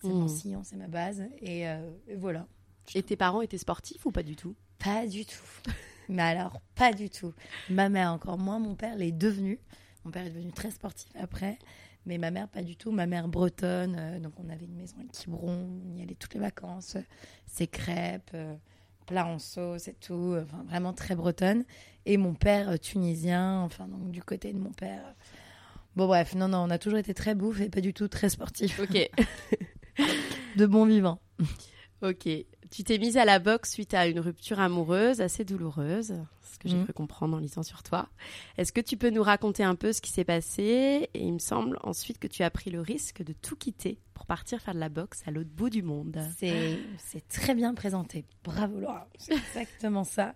c'est 0.00 0.08
mon 0.08 0.22
Mhm. 0.22 0.28
sillon, 0.28 0.62
c'est 0.64 0.76
ma 0.76 0.88
base. 0.88 1.22
Et, 1.40 1.68
euh, 1.68 1.90
et 2.08 2.14
voilà. 2.16 2.46
Et 2.94 3.02
tes 3.02 3.16
parents 3.16 3.40
étaient 3.42 3.58
sportifs 3.58 4.04
ou 4.06 4.10
pas 4.10 4.22
du 4.22 4.36
tout? 4.36 4.54
Pas 4.78 5.06
du 5.06 5.24
tout. 5.24 5.44
Mais 6.08 6.22
alors, 6.22 6.60
pas 6.74 6.92
du 6.92 7.08
tout. 7.10 7.32
Ma 7.70 7.88
mère, 7.88 8.12
encore 8.12 8.38
moins. 8.38 8.58
Mon 8.58 8.74
père 8.74 8.96
l'est 8.96 9.12
devenu. 9.12 9.58
Mon 10.04 10.10
père 10.10 10.26
est 10.26 10.30
devenu 10.30 10.52
très 10.52 10.70
sportif 10.70 11.10
après. 11.18 11.58
Mais 12.06 12.18
ma 12.18 12.30
mère, 12.30 12.48
pas 12.48 12.62
du 12.62 12.76
tout. 12.76 12.90
Ma 12.90 13.06
mère 13.06 13.28
bretonne. 13.28 13.96
euh, 13.98 14.18
donc, 14.20 14.34
on 14.38 14.48
avait 14.50 14.66
une 14.66 14.76
maison 14.76 14.96
à 15.00 15.04
Quiberon. 15.10 15.80
On 15.90 15.96
y 15.96 16.02
allait 16.02 16.14
toutes 16.14 16.34
les 16.34 16.40
vacances. 16.40 16.96
Ses 17.46 17.66
crêpes, 17.66 18.30
euh, 18.34 18.54
plat 19.06 19.26
en 19.26 19.38
sauce 19.38 19.88
et 19.88 19.94
tout. 19.94 20.36
Enfin, 20.42 20.64
vraiment 20.68 20.92
très 20.92 21.14
bretonne. 21.14 21.64
Et 22.06 22.16
mon 22.16 22.34
père, 22.34 22.70
euh, 22.70 22.76
tunisien. 22.76 23.60
Enfin, 23.60 23.88
donc, 23.88 24.10
du 24.10 24.22
côté 24.22 24.52
de 24.52 24.58
mon 24.58 24.72
père. 24.72 25.14
Bon, 25.96 26.06
bref. 26.06 26.34
Non, 26.34 26.48
non, 26.48 26.58
on 26.58 26.70
a 26.70 26.78
toujours 26.78 26.98
été 26.98 27.14
très 27.14 27.34
bouffe 27.34 27.60
et 27.60 27.70
pas 27.70 27.80
du 27.80 27.94
tout 27.94 28.08
très 28.08 28.28
sportif. 28.28 28.80
Ok. 28.80 29.10
De 30.56 30.66
bon 30.66 30.86
vivant. 30.86 31.20
ok. 32.02 32.28
Tu 32.74 32.82
t'es 32.82 32.98
mise 32.98 33.16
à 33.16 33.24
la 33.24 33.38
boxe 33.38 33.70
suite 33.70 33.94
à 33.94 34.08
une 34.08 34.18
rupture 34.18 34.58
amoureuse 34.58 35.20
assez 35.20 35.44
douloureuse, 35.44 36.14
ce 36.42 36.58
que 36.58 36.68
j'ai 36.68 36.76
Mhm. 36.76 36.84
cru 36.84 36.92
comprendre 36.92 37.36
en 37.36 37.38
lisant 37.38 37.62
sur 37.62 37.84
toi. 37.84 38.08
Est-ce 38.58 38.72
que 38.72 38.80
tu 38.80 38.96
peux 38.96 39.10
nous 39.10 39.22
raconter 39.22 39.62
un 39.62 39.76
peu 39.76 39.92
ce 39.92 40.00
qui 40.00 40.10
s'est 40.10 40.24
passé 40.24 41.08
Et 41.14 41.24
il 41.24 41.32
me 41.34 41.38
semble 41.38 41.78
ensuite 41.84 42.18
que 42.18 42.26
tu 42.26 42.42
as 42.42 42.50
pris 42.50 42.70
le 42.70 42.80
risque 42.80 43.22
de 43.22 43.32
tout 43.32 43.54
quitter 43.54 44.00
pour 44.12 44.26
partir 44.26 44.60
faire 44.60 44.74
de 44.74 44.80
la 44.80 44.88
boxe 44.88 45.22
à 45.26 45.30
l'autre 45.30 45.50
bout 45.50 45.70
du 45.70 45.82
monde. 45.84 46.18
C'est, 46.36 46.80
c'est 46.98 47.26
très 47.28 47.54
bien 47.54 47.74
présenté. 47.74 48.24
Bravo 48.42 48.80
Laura. 48.80 49.08
C'est 49.18 49.34
exactement 49.34 50.02
ça. 50.02 50.34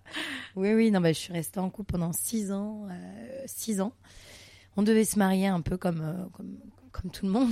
Oui, 0.54 0.74
oui, 0.74 0.92
non, 0.92 1.00
bah, 1.00 1.12
je 1.12 1.18
suis 1.18 1.32
restée 1.32 1.58
en 1.58 1.70
couple 1.70 1.92
pendant 1.94 2.12
six 2.12 2.52
ans. 2.52 2.86
euh, 2.88 3.42
six 3.46 3.80
ans. 3.80 3.94
On 4.76 4.82
devait 4.84 5.04
se 5.04 5.18
marier 5.18 5.48
un 5.48 5.60
peu 5.60 5.76
comme, 5.76 6.02
euh, 6.02 6.24
comme, 6.34 6.56
comme 6.92 7.10
tout 7.10 7.26
le 7.26 7.32
monde, 7.32 7.50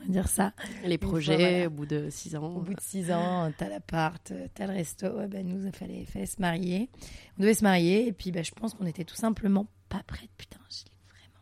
on 0.00 0.06
va 0.06 0.12
dire 0.12 0.28
ça. 0.28 0.52
Les 0.84 0.98
fois, 0.98 1.08
projets 1.08 1.36
voilà. 1.36 1.66
au 1.66 1.70
bout 1.70 1.86
de 1.86 2.08
six 2.10 2.36
ans. 2.36 2.54
Au 2.56 2.60
bout 2.60 2.74
de 2.74 2.80
six 2.80 3.10
ans, 3.10 3.52
t'as 3.56 3.68
l'appart, 3.68 4.32
t'as 4.54 4.66
le 4.66 4.72
resto. 4.72 5.06
Ouais, 5.08 5.28
ben, 5.28 5.46
nous, 5.46 5.66
il 5.66 5.72
fallait, 5.72 6.04
fallait 6.04 6.26
se 6.26 6.40
marier. 6.40 6.88
On 7.38 7.42
devait 7.42 7.54
se 7.54 7.64
marier. 7.64 8.06
Et 8.06 8.12
puis, 8.12 8.30
bah, 8.32 8.42
je 8.42 8.52
pense 8.52 8.74
qu'on 8.74 8.86
était 8.86 9.04
tout 9.04 9.16
simplement 9.16 9.66
pas 9.88 10.02
prêts. 10.06 10.28
Putain, 10.36 10.58
je 10.70 10.84
l'ai 10.84 10.92
vraiment. 11.08 11.40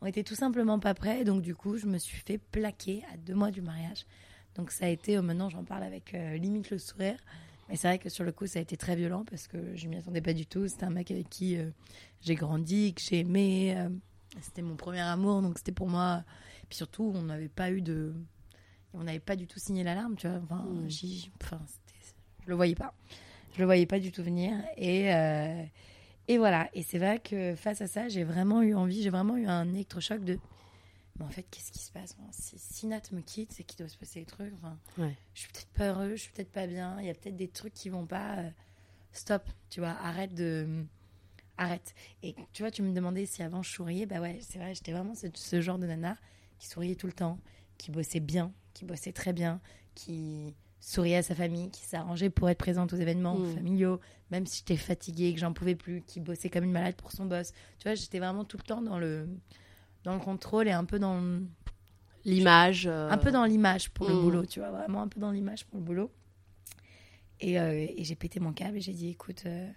On 0.00 0.06
était 0.06 0.22
tout 0.22 0.34
simplement 0.34 0.78
pas 0.78 0.94
prêts. 0.94 1.24
Donc, 1.24 1.42
du 1.42 1.54
coup, 1.54 1.76
je 1.76 1.86
me 1.86 1.98
suis 1.98 2.18
fait 2.18 2.38
plaquer 2.38 3.02
à 3.12 3.16
deux 3.16 3.34
mois 3.34 3.50
du 3.50 3.62
mariage. 3.62 4.06
Donc, 4.54 4.70
ça 4.70 4.86
a 4.86 4.88
été, 4.88 5.16
euh, 5.16 5.22
maintenant, 5.22 5.48
j'en 5.48 5.64
parle 5.64 5.82
avec 5.82 6.14
euh, 6.14 6.36
limite 6.36 6.70
le 6.70 6.78
sourire. 6.78 7.16
Mais 7.68 7.76
c'est 7.76 7.88
vrai 7.88 7.98
que 7.98 8.08
sur 8.10 8.24
le 8.24 8.32
coup, 8.32 8.46
ça 8.46 8.58
a 8.58 8.62
été 8.62 8.76
très 8.76 8.96
violent 8.96 9.24
parce 9.24 9.48
que 9.48 9.74
je 9.74 9.88
m'y 9.88 9.96
attendais 9.96 10.20
pas 10.20 10.34
du 10.34 10.44
tout. 10.46 10.68
C'était 10.68 10.84
un 10.84 10.90
mec 10.90 11.10
avec 11.10 11.30
qui 11.30 11.56
euh, 11.56 11.70
j'ai 12.20 12.34
grandi, 12.34 12.92
que 12.92 13.00
j'ai 13.00 13.20
aimé. 13.20 13.74
euh, 13.76 13.88
c'était 14.40 14.62
mon 14.62 14.76
premier 14.76 15.00
amour. 15.00 15.40
Donc, 15.42 15.58
c'était 15.58 15.72
pour 15.72 15.88
moi. 15.88 16.24
Puis 16.72 16.78
surtout, 16.78 17.12
on 17.14 17.20
n'avait 17.24 17.50
pas 17.50 17.70
eu 17.70 17.82
de 17.82 18.14
on 18.94 19.04
n'avait 19.04 19.20
pas 19.20 19.36
du 19.36 19.46
tout 19.46 19.58
signé 19.58 19.84
l'alarme, 19.84 20.16
tu 20.16 20.26
vois. 20.26 20.38
Enfin, 20.42 20.64
Mm. 20.64 20.88
c'était- 20.88 21.30
je 22.44 22.48
le 22.48 22.54
voyais 22.54 22.74
pas. 22.74 22.94
Je 23.52 23.58
le 23.58 23.66
voyais 23.66 23.84
pas 23.84 24.00
du 24.00 24.10
tout 24.10 24.22
venir. 24.22 24.54
Et, 24.78 25.14
euh, 25.14 25.62
Et 26.28 26.38
voilà. 26.38 26.70
Et 26.72 26.82
c'est 26.82 26.96
vrai 26.98 27.18
que 27.18 27.54
face 27.56 27.82
à 27.82 27.86
ça, 27.88 28.08
j'ai 28.08 28.24
vraiment 28.24 28.62
eu 28.62 28.74
envie, 28.74 29.02
j'ai 29.02 29.10
vraiment 29.10 29.36
eu 29.36 29.44
un 29.46 29.68
électrochoc 29.74 30.24
de. 30.24 30.38
Mais 31.18 31.24
en 31.26 31.28
fait, 31.28 31.42
qu'est-ce 31.50 31.72
qui 31.72 31.80
se 31.80 31.90
passe? 31.92 32.16
Si 32.30 32.58
si 32.58 32.86
Nat 32.86 33.02
me 33.12 33.20
quitte, 33.20 33.52
c'est 33.52 33.64
qu'il 33.64 33.76
doit 33.80 33.88
se 33.88 33.98
passer 33.98 34.20
des 34.20 34.24
trucs. 34.26 34.54
Enfin, 34.54 34.78
Ouais. 34.96 35.14
je 35.34 35.40
suis 35.40 35.50
peut-être 35.52 35.72
pas 35.74 35.88
heureux, 35.88 36.10
je 36.16 36.22
suis 36.22 36.32
peut-être 36.32 36.52
pas 36.52 36.66
bien. 36.66 36.96
Il 37.00 37.06
y 37.06 37.10
a 37.10 37.14
peut-être 37.14 37.36
des 37.36 37.48
trucs 37.48 37.74
qui 37.74 37.90
vont 37.90 38.06
pas. 38.06 38.36
euh, 38.38 38.50
Stop, 39.12 39.42
tu 39.68 39.80
vois, 39.80 39.90
arrête 39.90 40.32
de. 40.34 40.86
Arrête. 41.58 41.94
Et 42.22 42.34
tu 42.54 42.62
vois, 42.62 42.70
tu 42.70 42.80
me 42.82 42.94
demandais 42.94 43.26
si 43.26 43.42
avant 43.42 43.62
je 43.62 43.70
souriais. 43.70 44.06
Bah 44.06 44.20
ouais, 44.20 44.38
c'est 44.40 44.58
vrai, 44.58 44.74
j'étais 44.74 44.92
vraiment 44.92 45.14
ce, 45.14 45.26
ce 45.34 45.60
genre 45.60 45.78
de 45.78 45.86
nana 45.86 46.16
qui 46.62 46.68
souriait 46.68 46.94
tout 46.94 47.08
le 47.08 47.12
temps, 47.12 47.40
qui 47.76 47.90
bossait 47.90 48.20
bien, 48.20 48.52
qui 48.72 48.84
bossait 48.84 49.10
très 49.12 49.32
bien, 49.32 49.60
qui 49.96 50.54
souriait 50.78 51.16
à 51.16 51.22
sa 51.24 51.34
famille, 51.34 51.70
qui 51.70 51.82
s'arrangeait 51.84 52.30
pour 52.30 52.48
être 52.48 52.58
présente 52.58 52.92
aux 52.92 52.96
événements 52.96 53.36
Mm. 53.36 53.46
familiaux, 53.56 54.00
même 54.30 54.46
si 54.46 54.58
j'étais 54.58 54.76
fatiguée, 54.76 55.34
que 55.34 55.40
j'en 55.40 55.52
pouvais 55.52 55.74
plus, 55.74 56.02
qui 56.02 56.20
bossait 56.20 56.50
comme 56.50 56.62
une 56.62 56.70
malade 56.70 56.94
pour 56.94 57.10
son 57.10 57.24
boss. 57.26 57.50
Tu 57.80 57.88
vois, 57.88 57.96
j'étais 57.96 58.20
vraiment 58.20 58.44
tout 58.44 58.58
le 58.58 58.62
temps 58.62 58.80
dans 58.80 58.96
le, 59.00 59.28
dans 60.04 60.14
le 60.14 60.20
contrôle 60.20 60.68
et 60.68 60.70
un 60.70 60.84
peu 60.84 61.00
dans, 61.00 61.40
L'image. 62.24 62.86
euh, 62.86 63.10
un 63.10 63.18
peu 63.18 63.32
dans 63.32 63.44
l'image 63.44 63.90
pour 63.90 64.06
le 64.06 64.14
Mm. 64.14 64.20
boulot, 64.20 64.46
tu 64.46 64.60
vois, 64.60 64.70
vraiment 64.70 65.02
un 65.02 65.08
peu 65.08 65.18
dans 65.18 65.32
l'image 65.32 65.64
pour 65.66 65.78
le 65.80 65.84
boulot. 65.84 66.12
Et, 67.40 67.58
euh, 67.58 67.72
et 67.74 68.04
j'ai 68.04 68.14
pété 68.14 68.38
mon 68.38 68.52
câble 68.52 68.76
et 68.76 68.80
j'ai 68.80 68.92
dit, 68.92 69.08
écoute, 69.08 69.42
euh, 69.46 69.68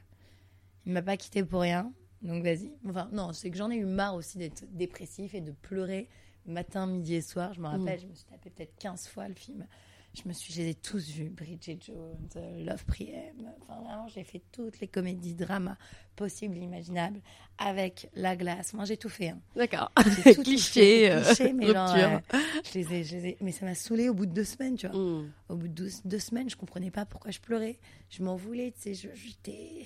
il 0.85 0.91
m'a 0.93 1.01
pas 1.01 1.17
quitté 1.17 1.43
pour 1.43 1.61
rien, 1.61 1.91
donc 2.21 2.43
vas-y. 2.43 2.71
Enfin, 2.87 3.09
non, 3.11 3.33
c'est 3.33 3.49
que 3.49 3.57
j'en 3.57 3.71
ai 3.71 3.77
eu 3.77 3.85
marre 3.85 4.13
aussi 4.13 4.37
d'être 4.37 4.65
dépressif 4.71 5.33
et 5.33 5.41
de 5.41 5.51
pleurer 5.51 6.07
matin, 6.45 6.87
midi 6.87 7.15
et 7.15 7.21
soir. 7.21 7.53
Je 7.53 7.61
me 7.61 7.67
rappelle, 7.67 7.99
je 7.99 8.07
me 8.07 8.13
suis 8.13 8.25
tapé 8.25 8.49
peut-être 8.49 8.75
15 8.79 9.07
fois 9.07 9.27
le 9.27 9.35
film. 9.35 9.65
Je 10.13 10.21
me 10.29 10.31
suis, 10.33 10.53
je 10.53 10.61
les 10.61 10.69
ai 10.69 10.75
tous 10.75 11.09
vus, 11.09 11.29
Bridget 11.29 11.77
Jones, 11.85 12.29
euh, 12.37 12.63
Love 12.63 12.85
Priem. 12.85 13.51
Enfin, 13.61 13.81
vraiment, 13.81 14.07
j'ai 14.07 14.23
fait 14.23 14.41
toutes 14.53 14.79
les 14.79 14.87
comédies, 14.87 15.35
dramas 15.35 15.75
possibles, 16.15 16.55
imaginables, 16.55 17.19
avec 17.57 18.09
la 18.15 18.37
glace. 18.37 18.73
Moi, 18.73 18.85
j'ai 18.85 18.95
tout 18.95 19.09
fait. 19.09 19.29
hein. 19.29 19.41
D'accord. 19.57 19.91
Tout 20.35 20.43
Cliché, 20.43 21.09
fait, 21.09 21.11
euh, 21.11 21.21
cliché, 21.21 21.51
mais 21.51 21.67
genre, 21.67 21.93
euh, 21.93 22.19
je 22.63 22.79
les 22.79 22.93
ai, 22.93 23.03
je 23.03 23.15
les 23.17 23.27
ai- 23.27 23.37
mais 23.41 23.51
ça 23.51 23.65
m'a 23.65 23.75
saoulé 23.75 24.07
au 24.07 24.13
bout 24.13 24.25
de 24.25 24.31
deux 24.31 24.45
semaines, 24.45 24.77
tu 24.77 24.87
vois. 24.87 24.97
Mm. 24.97 25.31
Au 25.49 25.55
bout 25.57 25.67
de 25.67 25.73
deux, 25.73 25.89
deux 26.05 26.19
semaines, 26.19 26.49
je 26.49 26.55
comprenais 26.55 26.91
pas 26.91 27.05
pourquoi 27.05 27.31
je 27.31 27.41
pleurais. 27.41 27.77
Je 28.09 28.23
m'en 28.23 28.37
voulais, 28.37 28.71
tu 28.71 28.81
sais. 28.81 28.93
Je, 28.93 29.09
j'étais, 29.15 29.85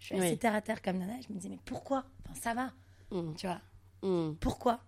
je 0.00 0.06
suis 0.06 0.14
assez 0.16 0.30
Oui. 0.32 0.38
terre 0.38 0.54
à 0.56 0.62
terre 0.62 0.82
comme 0.82 0.98
nana. 0.98 1.12
Je 1.28 1.32
me 1.32 1.38
disais, 1.38 1.48
mais 1.48 1.60
pourquoi? 1.64 2.04
Enfin, 2.24 2.34
ça 2.40 2.54
va, 2.54 2.72
Mm. 3.12 3.34
tu 3.36 3.46
vois. 3.46 3.60
Mm. 4.02 4.34
Pourquoi? 4.40 4.80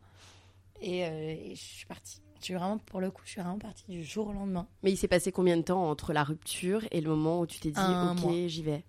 Et, 0.83 1.05
euh, 1.07 1.31
et 1.31 1.55
je 1.55 1.61
suis 1.63 1.87
partie. 1.87 2.21
Je 2.41 2.47
suis 2.47 2.55
vraiment, 2.55 2.79
pour 2.79 3.01
le 3.01 3.11
coup, 3.11 3.23
je 3.25 3.31
suis 3.31 3.41
vraiment 3.41 3.59
partie 3.59 3.85
du 3.89 4.03
jour 4.03 4.29
au 4.29 4.33
lendemain. 4.33 4.67
Mais 4.83 4.91
il 4.91 4.97
s'est 4.97 5.09
passé 5.09 5.31
combien 5.31 5.57
de 5.57 5.63
temps 5.63 5.89
entre 5.89 6.13
la 6.13 6.25
rupture 6.25 6.85
et 6.91 7.01
le 7.01 7.09
moment 7.11 7.41
où 7.41 7.47
tu 7.47 7.61
t'es 7.61 7.71
dit, 7.71 7.79
Un 7.79 8.17
ok, 8.17 8.33
j'y 8.49 8.63
vais? 8.63 8.85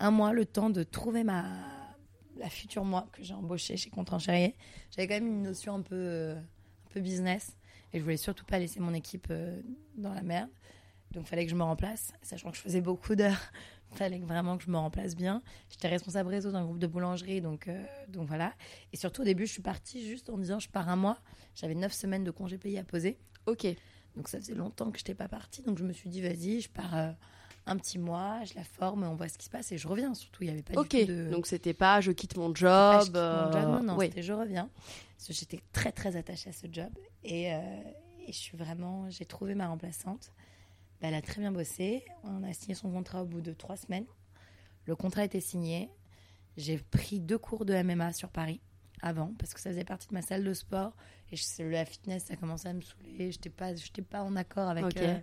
Un 0.00 0.10
mois 0.10 0.32
le 0.32 0.44
temps 0.44 0.70
de 0.70 0.82
trouver 0.82 1.24
ma 1.24 1.44
la 2.36 2.48
future 2.48 2.84
moi 2.84 3.06
que 3.12 3.22
j'ai 3.22 3.34
embauchée 3.34 3.76
chez 3.76 3.90
Contrat 3.90 4.18
Chérie. 4.18 4.54
J'avais 4.90 5.06
quand 5.06 5.14
même 5.14 5.26
une 5.26 5.42
notion 5.42 5.74
un 5.74 5.82
peu 5.82 5.94
euh, 5.94 6.36
un 6.36 6.90
peu 6.90 7.00
business 7.00 7.56
et 7.92 7.98
je 7.98 8.02
voulais 8.02 8.16
surtout 8.16 8.44
pas 8.44 8.58
laisser 8.58 8.80
mon 8.80 8.94
équipe 8.94 9.28
euh, 9.30 9.60
dans 9.96 10.12
la 10.14 10.22
merde. 10.22 10.48
Donc 11.10 11.26
fallait 11.26 11.44
que 11.44 11.50
je 11.50 11.56
me 11.56 11.62
remplace, 11.62 12.12
sachant 12.22 12.50
que 12.50 12.56
je 12.56 12.62
faisais 12.62 12.80
beaucoup 12.80 13.14
d'heures. 13.14 13.50
Fallait 13.92 14.18
vraiment 14.18 14.56
que 14.56 14.64
je 14.64 14.70
me 14.70 14.76
remplace 14.76 15.14
bien. 15.16 15.42
J'étais 15.70 15.88
responsable 15.88 16.28
réseau 16.30 16.52
d'un 16.52 16.64
groupe 16.64 16.78
de 16.78 16.86
boulangerie, 16.86 17.40
donc 17.40 17.68
euh, 17.68 17.82
donc 18.08 18.26
voilà. 18.28 18.52
Et 18.92 18.96
surtout 18.96 19.22
au 19.22 19.24
début, 19.24 19.46
je 19.46 19.52
suis 19.52 19.62
partie 19.62 20.06
juste 20.06 20.30
en 20.30 20.38
disant 20.38 20.58
je 20.58 20.68
pars 20.68 20.88
un 20.88 20.96
mois. 20.96 21.18
J'avais 21.54 21.74
neuf 21.74 21.92
semaines 21.92 22.24
de 22.24 22.30
congés 22.30 22.58
payés 22.58 22.78
à 22.78 22.84
poser. 22.84 23.18
Ok. 23.46 23.66
Donc 24.16 24.28
ça 24.28 24.38
faisait 24.38 24.54
longtemps 24.54 24.90
que 24.90 24.98
je 24.98 25.02
n'étais 25.04 25.14
pas 25.14 25.28
partie. 25.28 25.62
Donc 25.62 25.78
je 25.78 25.84
me 25.84 25.92
suis 25.92 26.10
dit, 26.10 26.20
vas-y, 26.20 26.60
je 26.60 26.68
pars 26.68 26.96
euh, 26.96 27.10
un 27.66 27.76
petit 27.76 27.98
mois, 27.98 28.42
je 28.44 28.54
la 28.54 28.64
forme, 28.64 29.04
on 29.04 29.14
voit 29.14 29.28
ce 29.28 29.38
qui 29.38 29.44
se 29.44 29.50
passe 29.50 29.70
et 29.72 29.78
je 29.78 29.86
reviens. 29.86 30.14
Surtout, 30.14 30.42
il 30.42 30.46
n'y 30.46 30.52
avait 30.52 30.62
pas 30.62 30.80
Ok. 30.80 30.90
du 30.96 31.06
tout 31.06 31.12
de... 31.12 31.30
Donc 31.30 31.46
c'était 31.46 31.74
pas 31.74 32.00
je 32.00 32.10
quitte 32.12 32.36
mon 32.36 32.48
C'était 32.48 32.64
pas, 32.64 33.00
je 33.00 33.06
job. 33.06 33.14
quitte 33.14 33.14
mon 33.22 33.52
job. 33.52 33.70
Non, 33.70 33.82
non, 33.82 33.92
euh, 33.94 33.96
oui. 33.98 34.06
c'était 34.06 34.22
je 34.22 34.32
reviens. 34.32 34.68
Parce 35.16 35.28
que 35.28 35.32
j'étais 35.34 35.60
très, 35.72 35.92
très 35.92 36.16
attachée 36.16 36.50
à 36.50 36.52
ce 36.52 36.66
job. 36.70 36.90
Et, 37.22 37.52
euh, 37.52 37.58
et 38.26 38.32
je 38.32 38.38
suis 38.38 38.56
vraiment... 38.56 39.08
J'ai 39.10 39.26
trouvé 39.26 39.54
ma 39.54 39.68
remplaçante. 39.68 40.32
Bah, 41.00 41.08
elle 41.08 41.14
a 41.14 41.22
très 41.22 41.40
bien 41.40 41.52
bossé. 41.52 42.04
On 42.24 42.42
a 42.42 42.52
signé 42.52 42.74
son 42.74 42.90
contrat 42.90 43.22
au 43.22 43.26
bout 43.26 43.40
de 43.40 43.52
trois 43.52 43.76
semaines. 43.76 44.06
Le 44.86 44.96
contrat 44.96 45.24
était 45.24 45.40
signé. 45.40 45.90
J'ai 46.56 46.78
pris 46.78 47.20
deux 47.20 47.38
cours 47.38 47.64
de 47.64 47.74
MMA 47.74 48.12
sur 48.12 48.28
Paris 48.30 48.60
avant 49.02 49.32
parce 49.38 49.54
que 49.54 49.60
ça 49.60 49.70
faisait 49.70 49.84
partie 49.84 50.08
de 50.08 50.14
ma 50.14 50.20
salle 50.22 50.44
de 50.44 50.52
sport. 50.52 50.94
Et 51.32 51.36
je- 51.36 51.62
la 51.62 51.84
fitness 51.84 52.24
ça 52.24 52.36
commençait 52.36 52.68
à 52.68 52.72
me 52.74 52.80
saouler. 52.82 53.32
J'étais 53.32 53.50
pas 53.50 53.74
j'étais 53.74 54.02
pas 54.02 54.22
en 54.22 54.36
accord 54.36 54.68
avec 54.68 54.84
euh, 55.06 55.20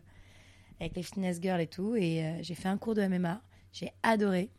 avec 0.80 0.96
les 0.96 1.04
fitness 1.04 1.40
girls 1.42 1.62
et 1.62 1.68
tout. 1.68 1.96
Et 1.96 2.26
euh, 2.26 2.40
j'ai 2.42 2.56
fait 2.56 2.70
un 2.70 2.78
cours 2.78 2.96
de 2.96 3.02
MMA 3.08 3.42
j'ai 3.74 3.92
adoré. 4.02 4.50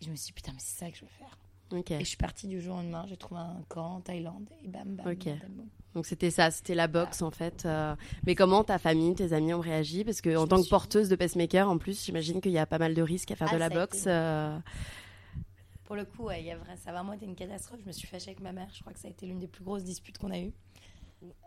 Et 0.00 0.04
je 0.04 0.10
me 0.10 0.16
suis 0.16 0.26
dit 0.26 0.32
putain 0.32 0.52
mais 0.52 0.58
c'est 0.60 0.78
ça 0.78 0.90
que 0.90 0.96
je 0.96 1.02
veux 1.02 1.10
faire 1.10 1.36
Et 1.72 2.00
je 2.00 2.04
suis 2.04 2.16
partie 2.16 2.46
du 2.48 2.60
jour 2.60 2.74
au 2.74 2.78
lendemain 2.78 3.04
j'ai 3.08 3.16
trouvé 3.16 3.40
un 3.40 3.62
camp 3.68 3.96
en 3.96 4.00
Thaïlande 4.00 4.48
et 4.64 4.68
bam 4.68 4.84
bam, 4.96 5.14
bam. 5.14 5.66
Donc 5.94 6.06
c'était 6.06 6.30
ça, 6.30 6.50
c'était 6.50 6.74
la 6.74 6.86
boxe 6.86 7.20
en 7.22 7.30
fait. 7.30 7.64
euh. 7.66 7.96
Mais 8.26 8.34
comment 8.34 8.62
ta 8.64 8.78
famille, 8.78 9.14
tes 9.14 9.32
amis 9.32 9.52
ont 9.54 9.60
réagi? 9.60 10.04
Parce 10.04 10.20
que 10.20 10.36
en 10.36 10.42
me 10.42 10.46
tant 10.46 10.56
que 10.56 10.62
suis- 10.62 10.70
porteuse 10.70 11.08
de 11.08 11.16
pacemaker, 11.16 11.68
en 11.68 11.78
plus, 11.78 12.04
j'imagine 12.04 12.40
qu'il 12.40 12.52
y 12.52 12.58
a 12.58 12.66
pas 12.66 12.78
mal 12.78 12.94
de 12.94 13.02
risques 13.02 13.30
à 13.32 13.36
faire 13.36 13.48
Ah, 13.50 13.54
de 13.54 13.58
la 13.58 13.66
été- 13.66 13.74
boxe. 13.74 14.04
euh. 14.06 14.56
Pour 15.84 15.96
le 15.96 16.04
coup, 16.04 16.24
ouais, 16.24 16.42
y 16.44 16.50
a 16.52 16.56
vrai, 16.56 16.76
ça 16.76 16.90
a 16.90 16.92
vraiment 16.92 17.12
été 17.14 17.26
une 17.26 17.34
catastrophe. 17.34 17.80
Je 17.82 17.86
me 17.88 17.92
suis 17.92 18.06
fâchée 18.06 18.28
avec 18.28 18.40
ma 18.40 18.52
mère. 18.52 18.68
Je 18.72 18.80
crois 18.80 18.92
que 18.92 19.00
ça 19.00 19.08
a 19.08 19.10
été 19.10 19.26
l'une 19.26 19.40
des 19.40 19.48
plus 19.48 19.64
grosses 19.64 19.82
disputes 19.82 20.18
qu'on 20.18 20.30
a 20.30 20.38
eues. 20.38 20.52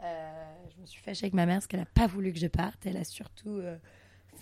Euh, 0.04 0.54
je 0.76 0.82
me 0.82 0.86
suis 0.86 1.02
fâchée 1.02 1.26
avec 1.26 1.34
ma 1.34 1.46
mère 1.46 1.56
parce 1.56 1.68
qu'elle 1.68 1.80
n'a 1.80 1.86
pas 1.86 2.08
voulu 2.08 2.34
que 2.34 2.40
je 2.40 2.48
parte. 2.48 2.86
Elle 2.86 2.98
a 2.98 3.06
surtout, 3.06 3.60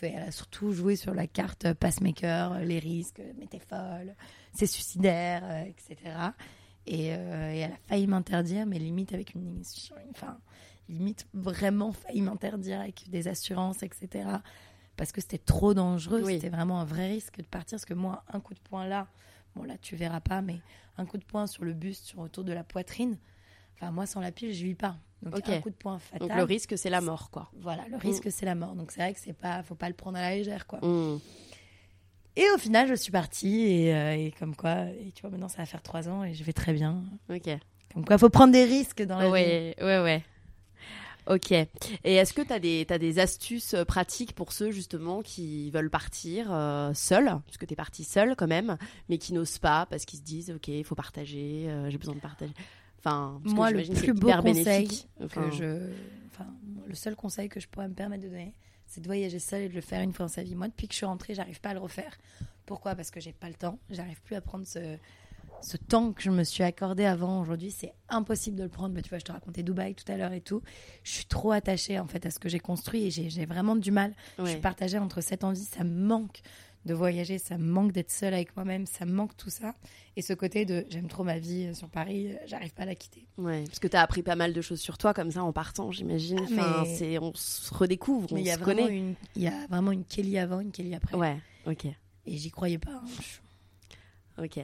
elle 0.02 0.24
a 0.24 0.32
surtout 0.32 0.74
joué 0.74 0.96
sur 0.96 1.14
la 1.14 1.28
carte 1.28 1.66
euh, 1.66 2.60
les 2.64 2.80
risques, 2.80 3.22
mais 3.40 3.48
t'es 3.48 3.60
folle, 3.60 4.16
c'est 4.54 4.68
suicidaire, 4.68 5.42
euh, 5.44 5.64
etc. 5.64 5.98
Et, 6.88 7.14
euh, 7.14 7.54
et 7.54 7.60
elle 7.60 7.74
a 7.74 7.78
failli 7.88 8.08
m'interdire, 8.08 8.66
mais 8.66 8.80
limite 8.80 9.14
avec 9.14 9.36
une, 9.36 9.62
enfin, 10.12 10.38
limite 10.90 11.28
vraiment 11.34 11.92
failli 11.92 12.22
m'interdire 12.22 12.82
avec 12.82 13.10
des 13.10 13.28
assurances, 13.28 13.84
etc. 13.84 14.28
Parce 14.98 15.12
que 15.12 15.22
c'était 15.22 15.38
trop 15.38 15.74
dangereux. 15.74 16.24
Oui. 16.24 16.36
C'était 16.36 16.50
vraiment 16.50 16.80
un 16.80 16.86
vrai 16.86 17.08
risque 17.08 17.38
de 17.38 17.48
partir. 17.48 17.78
Parce 17.78 17.86
que 17.86 17.94
moi, 17.94 18.24
un 18.32 18.40
coup 18.40 18.54
de 18.54 18.60
poing 18.60 18.86
là, 18.86 19.08
bon 19.56 19.64
là 19.64 19.78
tu 19.78 19.96
verras 19.96 20.22
pas, 20.22 20.42
mais 20.42 20.60
un 20.98 21.06
coup 21.06 21.18
de 21.18 21.24
poing 21.24 21.48
sur 21.48 21.64
le 21.64 21.74
buste, 21.74 22.06
sur 22.06 22.20
autour 22.20 22.44
de 22.44 22.54
la 22.54 22.64
poitrine. 22.64 23.18
Enfin 23.76 23.92
moi 23.92 24.06
sans 24.06 24.20
la 24.20 24.32
pile, 24.32 24.54
je 24.54 24.64
vis 24.64 24.76
pas. 24.76 24.98
Donc 25.22 25.36
Ok. 25.38 25.50
un 25.50 25.62
coup 25.62 25.70
de 25.70 25.76
poing 25.76 26.00
fatal. 26.00 26.28
Donc 26.28 26.38
le 26.38 26.44
risque, 26.44 26.78
c'est 26.78 26.90
la 26.90 27.02
mort, 27.02 27.30
quoi. 27.30 27.50
Voilà, 27.60 27.84
le 27.90 27.98
risque 27.98 28.32
c'est 28.32 28.46
la 28.46 28.56
mort. 28.56 28.74
Donc 28.76 28.92
c'est 28.92 29.02
vrai 29.02 29.14
que 29.14 29.20
c'est 29.20 29.34
pas, 29.34 29.62
faut 29.64 29.76
pas 29.76 29.88
le 29.90 29.96
prendre 29.96 30.18
à 30.18 30.22
la 30.22 30.36
légère 30.36 30.66
quoi. 30.68 30.80
Mm. 30.80 31.20
Et 32.38 32.46
au 32.56 32.58
final, 32.58 32.88
je 32.88 32.96
suis 32.96 33.12
partie 33.12 33.62
et, 33.64 33.94
euh, 33.94 34.16
et 34.16 34.34
comme 34.40 34.56
quoi, 34.56 34.86
et 34.86 35.12
tu 35.14 35.22
vois 35.22 35.30
maintenant 35.32 35.50
ça 35.50 35.58
va 35.58 35.66
faire 35.66 35.82
trois 35.82 36.08
ans 36.08 36.24
et 36.24 36.34
je 36.34 36.44
vais 36.44 36.54
très 36.54 36.74
bien. 36.74 37.04
Ok. 37.30 37.50
Comme 37.94 38.06
quoi, 38.06 38.18
faut 38.18 38.30
prendre 38.30 38.54
des 38.54 38.64
risques 38.64 39.02
dans 39.04 39.18
la 39.18 39.26
vie. 39.26 39.32
Ouais, 39.32 39.76
ouais, 39.82 40.00
ouais. 40.02 40.24
Ok. 41.28 41.52
Et 41.52 41.68
est-ce 42.04 42.34
que 42.34 42.42
tu 42.42 42.52
as 42.52 42.60
des, 42.60 42.86
des 42.86 43.20
astuces 43.20 43.74
euh, 43.76 43.86
pratiques 43.86 44.34
pour 44.34 44.52
ceux 44.54 44.72
justement 44.72 45.22
qui 45.22 45.70
veulent 45.72 45.90
partir 45.90 46.48
euh, 46.52 46.92
seuls, 46.96 47.26
parce 47.46 47.58
que 47.58 47.66
tu 47.66 47.74
es 47.74 47.76
partie 47.76 48.04
seule 48.04 48.36
quand 48.36 48.48
même, 48.48 48.78
mais 49.08 49.18
qui 49.18 49.34
n'osent 49.34 49.60
pas 49.60 49.86
parce 49.88 50.06
qu'ils 50.06 50.20
se 50.20 50.24
disent, 50.24 50.52
ok, 50.56 50.70
il 50.70 50.84
faut 50.84 50.96
partager, 50.96 51.66
euh, 51.68 51.90
j'ai 51.92 51.98
besoin 51.98 52.16
de 52.16 52.20
partager. 52.22 52.54
Enfin, 53.04 53.42
Moi, 53.44 53.72
le 53.72 53.84
plus 53.94 54.14
beau 54.14 54.32
conseil 54.32 54.88
que 55.30 55.52
je, 55.52 55.90
enfin, 56.28 56.48
le 56.88 56.94
seul 56.96 57.16
conseil 57.16 57.50
que 57.50 57.60
je 57.60 57.68
pourrais 57.68 57.88
me 57.88 57.94
permettre 57.96 58.24
de 58.24 58.30
donner, 58.30 58.54
c'est 58.86 59.02
de 59.02 59.08
voyager 59.08 59.40
seul 59.40 59.64
et 59.64 59.70
de 59.70 59.74
le 59.74 59.82
faire 59.82 60.02
une 60.02 60.14
fois 60.14 60.26
dans 60.26 60.32
sa 60.32 60.44
vie. 60.44 60.54
Moi, 60.54 60.68
depuis 60.68 60.88
que 60.88 60.94
je 60.94 60.98
suis 60.98 61.06
rentrée, 61.06 61.34
j'arrive 61.34 61.60
pas 61.62 61.70
à 61.70 61.74
le 61.74 61.80
refaire. 61.80 62.16
Pourquoi? 62.66 62.94
Parce 62.94 63.10
que 63.10 63.20
j'ai 63.20 63.34
pas 63.34 63.48
le 63.48 63.56
temps. 63.56 63.80
J'arrive 63.90 64.22
plus 64.22 64.36
à 64.36 64.42
prendre 64.42 64.66
ce, 64.68 64.98
ce 65.62 65.78
temps 65.78 66.12
que 66.12 66.22
je 66.22 66.30
me 66.30 66.44
suis 66.44 66.64
accordé 66.64 67.06
avant. 67.06 67.42
Aujourd'hui, 67.42 67.72
c'est 67.72 67.94
impossible 68.10 68.58
de 68.58 68.64
le 68.64 68.70
prendre. 68.70 68.94
Mais 68.94 69.02
tu 69.02 69.10
vois, 69.10 69.18
je 69.20 69.24
te 69.24 69.32
racontais 69.32 69.64
Dubaï 69.64 69.96
tout 69.96 70.10
à 70.12 70.18
l'heure 70.18 70.34
et 70.34 70.42
tout. 70.42 70.62
Je 71.04 71.12
suis 71.12 71.26
trop 71.26 71.52
attachée 71.52 72.00
en 72.00 72.08
fait 72.08 72.26
à 72.26 72.32
ce 72.32 72.38
que 72.40 72.50
j'ai 72.50 72.60
construit 72.60 73.06
et 73.06 73.10
j'ai 73.12 73.46
vraiment 73.46 73.76
du 73.76 73.92
mal. 73.92 74.14
Je 74.38 74.46
suis 74.46 74.60
partagée 74.60 74.98
entre 74.98 75.22
cette 75.22 75.44
envie, 75.44 75.64
ça 75.64 75.84
me 75.84 76.06
manque 76.06 76.42
de 76.86 76.94
voyager, 76.94 77.38
ça 77.38 77.58
me 77.58 77.66
manque 77.72 77.92
d'être 77.92 78.10
seule 78.12 78.34
avec 78.34 78.56
moi-même, 78.56 78.86
ça 78.88 79.06
me 79.06 79.12
manque 79.14 79.38
tout 79.38 79.50
ça. 79.52 79.76
Et 80.16 80.22
ce 80.22 80.34
côté 80.34 80.66
de 80.66 80.86
j'aime 80.90 81.08
trop 81.08 81.24
ma 81.24 81.38
vie 81.38 81.66
euh, 81.68 81.74
sur 81.74 81.88
Paris, 81.90 82.32
euh, 82.32 82.36
j'arrive 82.48 82.74
pas 82.74 82.84
à 82.84 82.86
la 82.88 82.96
quitter. 82.96 83.28
Ouais, 83.38 83.64
parce 83.66 83.80
que 83.80 83.88
tu 83.88 83.96
as 83.96 84.02
appris 84.02 84.24
pas 84.24 84.36
mal 84.36 84.52
de 84.54 84.62
choses 84.62 84.80
sur 84.82 84.98
toi 84.98 85.14
comme 85.14 85.30
ça 85.32 85.44
en 85.44 85.54
partant, 85.54 85.92
j'imagine. 85.92 86.40
Ah, 86.42 86.44
Enfin, 86.52 86.84
mais- 86.84 86.96
c'est, 86.96 87.20
on 87.20 87.34
se 87.36 87.74
redécouvre, 87.74 88.28
on 88.32 88.36
Mais 88.36 88.42
il 88.42 88.48
y 88.48 88.52
a 88.52 88.56
se 88.56 88.60
vraiment 88.60 88.84
connaît. 88.84 88.98
une, 88.98 89.14
il 89.36 89.44
y 89.44 89.48
a 89.48 89.68
vraiment 89.70 89.92
une 89.92 90.04
Kelly 90.06 90.38
avant, 90.40 90.60
une 90.60 90.72
Kelly 90.72 90.96
après. 90.96 91.16
Ouais, 91.16 91.38
ok. 91.68 91.86
Et 92.26 92.38
j'y 92.38 92.50
croyais 92.52 92.78
pas. 92.80 92.92
hein. 93.04 94.44
Ok. 94.44 94.60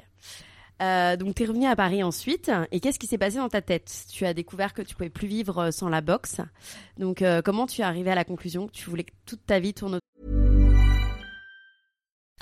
Euh, 0.82 1.18
donc, 1.18 1.34
tu 1.36 1.44
es 1.44 1.46
revenu 1.48 1.66
à 1.66 1.76
Paris 1.76 2.04
ensuite. 2.04 2.52
Et 2.72 2.80
qu'est-ce 2.80 3.00
qui 3.00 3.08
s'est 3.08 3.18
passé 3.18 3.38
dans 3.38 3.50
ta 3.50 3.62
tête? 3.62 4.06
Tu 4.12 4.26
as 4.28 4.34
découvert 4.36 4.74
que 4.76 4.82
tu 4.84 4.96
pouvais 4.96 5.10
plus 5.10 5.28
vivre 5.28 5.72
sans 5.72 5.90
la 5.90 6.02
boxe. 6.02 6.40
Donc, 6.98 7.22
euh, 7.24 7.42
comment 7.42 7.66
tu 7.66 7.82
es 7.82 7.84
arrivé 7.84 8.12
à 8.12 8.16
la 8.16 8.24
conclusion 8.24 8.68
que 8.68 8.74
tu 8.74 8.88
voulais 8.90 9.04
que 9.06 9.14
toute 9.26 9.44
ta 9.46 9.60
vie 9.60 9.74
tourne 9.74 10.00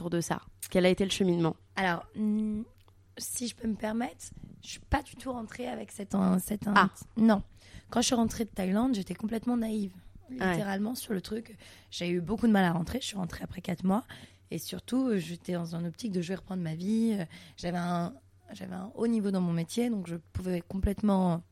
Autour 0.00 0.08
de 0.10 0.22
ça? 0.22 0.40
Quel 0.70 0.86
a 0.86 0.88
été 0.88 1.04
le 1.04 1.10
cheminement? 1.10 1.54
Alors, 1.76 2.06
si 3.18 3.48
je 3.48 3.54
peux 3.54 3.68
me 3.68 3.74
permettre, 3.74 4.30
je 4.62 4.68
suis 4.70 4.80
pas 4.80 5.02
du 5.02 5.14
tout 5.14 5.30
rentrée 5.30 5.68
avec 5.68 5.92
cette, 5.92 6.16
cette 6.42 6.62
Ah. 6.74 6.88
non. 7.18 7.42
Quand 7.90 8.00
je 8.00 8.06
suis 8.06 8.14
rentrée 8.14 8.44
de 8.46 8.48
Thaïlande, 8.50 8.94
j'étais 8.94 9.14
complètement 9.14 9.58
naïve, 9.58 9.92
littéralement 10.30 10.94
sur 10.94 11.12
le 11.12 11.20
truc. 11.20 11.54
J'ai 11.90 12.08
eu 12.08 12.22
beaucoup 12.22 12.46
de 12.46 12.52
mal 12.52 12.64
à 12.64 12.72
rentrer. 12.72 12.98
Je 13.02 13.08
suis 13.08 13.16
rentrée 13.18 13.44
après 13.44 13.60
quatre 13.60 13.84
mois 13.84 14.04
et 14.50 14.56
surtout, 14.58 15.08
euh, 15.08 15.18
j'étais 15.18 15.52
dans 15.52 15.76
un 15.76 15.84
optique 15.84 16.12
de 16.12 16.22
je 16.22 16.28
vais 16.28 16.36
reprendre 16.36 16.62
ma 16.62 16.74
vie. 16.74 17.16
Euh, 17.20 17.24
J'avais 17.58 17.76
un, 17.76 18.14
j'avais 18.54 18.74
un 18.74 18.90
haut 18.94 19.06
niveau 19.06 19.30
dans 19.30 19.42
mon 19.42 19.52
métier, 19.52 19.90
donc 19.90 20.06
je 20.06 20.16
pouvais 20.32 20.62
complètement 20.62 21.42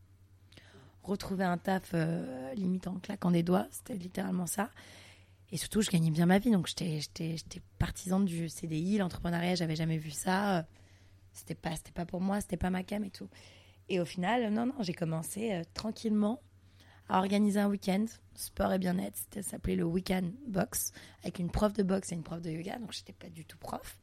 retrouver 1.02 1.44
un 1.44 1.58
taf 1.58 1.90
euh, 1.92 2.54
limite 2.54 2.86
en 2.86 2.94
claquant 2.94 3.30
des 3.30 3.42
doigts. 3.42 3.66
C'était 3.70 3.94
littéralement 3.96 4.46
ça. 4.46 4.70
Et 5.50 5.56
surtout, 5.56 5.80
je 5.80 5.90
gagnais 5.90 6.10
bien 6.10 6.26
ma 6.26 6.38
vie, 6.38 6.50
donc 6.50 6.66
j'étais, 6.68 7.36
partisane 7.78 8.24
du 8.24 8.48
CDI, 8.48 8.98
l'entrepreneuriat, 8.98 9.54
j'avais 9.54 9.76
jamais 9.76 9.96
vu 9.96 10.10
ça. 10.10 10.66
C'était 11.32 11.54
pas, 11.54 11.74
pas 11.94 12.04
pour 12.04 12.20
moi, 12.20 12.40
c'était 12.40 12.56
pas 12.56 12.70
ma 12.70 12.82
cam 12.82 13.04
et 13.04 13.10
tout. 13.10 13.28
Et 13.88 14.00
au 14.00 14.04
final, 14.04 14.52
non, 14.52 14.66
non, 14.66 14.74
j'ai 14.80 14.92
commencé 14.92 15.52
euh, 15.52 15.62
tranquillement 15.72 16.42
à 17.08 17.18
organiser 17.18 17.58
un 17.60 17.68
week-end, 17.68 18.04
sport 18.34 18.72
et 18.74 18.78
bien-être. 18.78 19.16
Ça 19.32 19.42
s'appelait 19.42 19.76
le 19.76 19.84
week-end 19.84 20.30
box, 20.46 20.92
avec 21.22 21.38
une 21.38 21.50
prof 21.50 21.72
de 21.72 21.82
boxe 21.82 22.12
et 22.12 22.14
une 22.14 22.22
prof 22.22 22.42
de 22.42 22.50
yoga, 22.50 22.78
donc 22.78 22.92
j'étais 22.92 23.14
pas 23.14 23.30
du 23.30 23.46
tout 23.46 23.56
prof. 23.56 23.98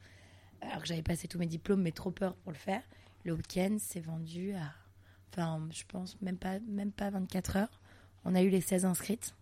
Alors 0.61 0.81
que 0.81 0.87
j'avais 0.87 1.03
passé 1.03 1.27
tous 1.27 1.37
mes 1.37 1.45
diplômes, 1.45 1.81
mais 1.81 1.91
trop 1.91 2.09
peur 2.09 2.35
pour 2.37 2.51
le 2.51 2.57
faire. 2.57 2.81
Le 3.23 3.33
week-end 3.33 3.77
s'est 3.79 3.99
vendu 3.99 4.53
à, 4.53 4.73
enfin, 5.31 5.67
je 5.71 5.83
pense 5.87 6.19
même 6.21 6.37
pas, 6.37 6.59
même 6.67 6.91
pas 6.91 7.11
24 7.11 7.57
heures. 7.57 7.81
On 8.23 8.33
a 8.33 8.41
eu 8.41 8.49
les 8.49 8.61
16 8.61 8.85
inscrites, 8.85 9.35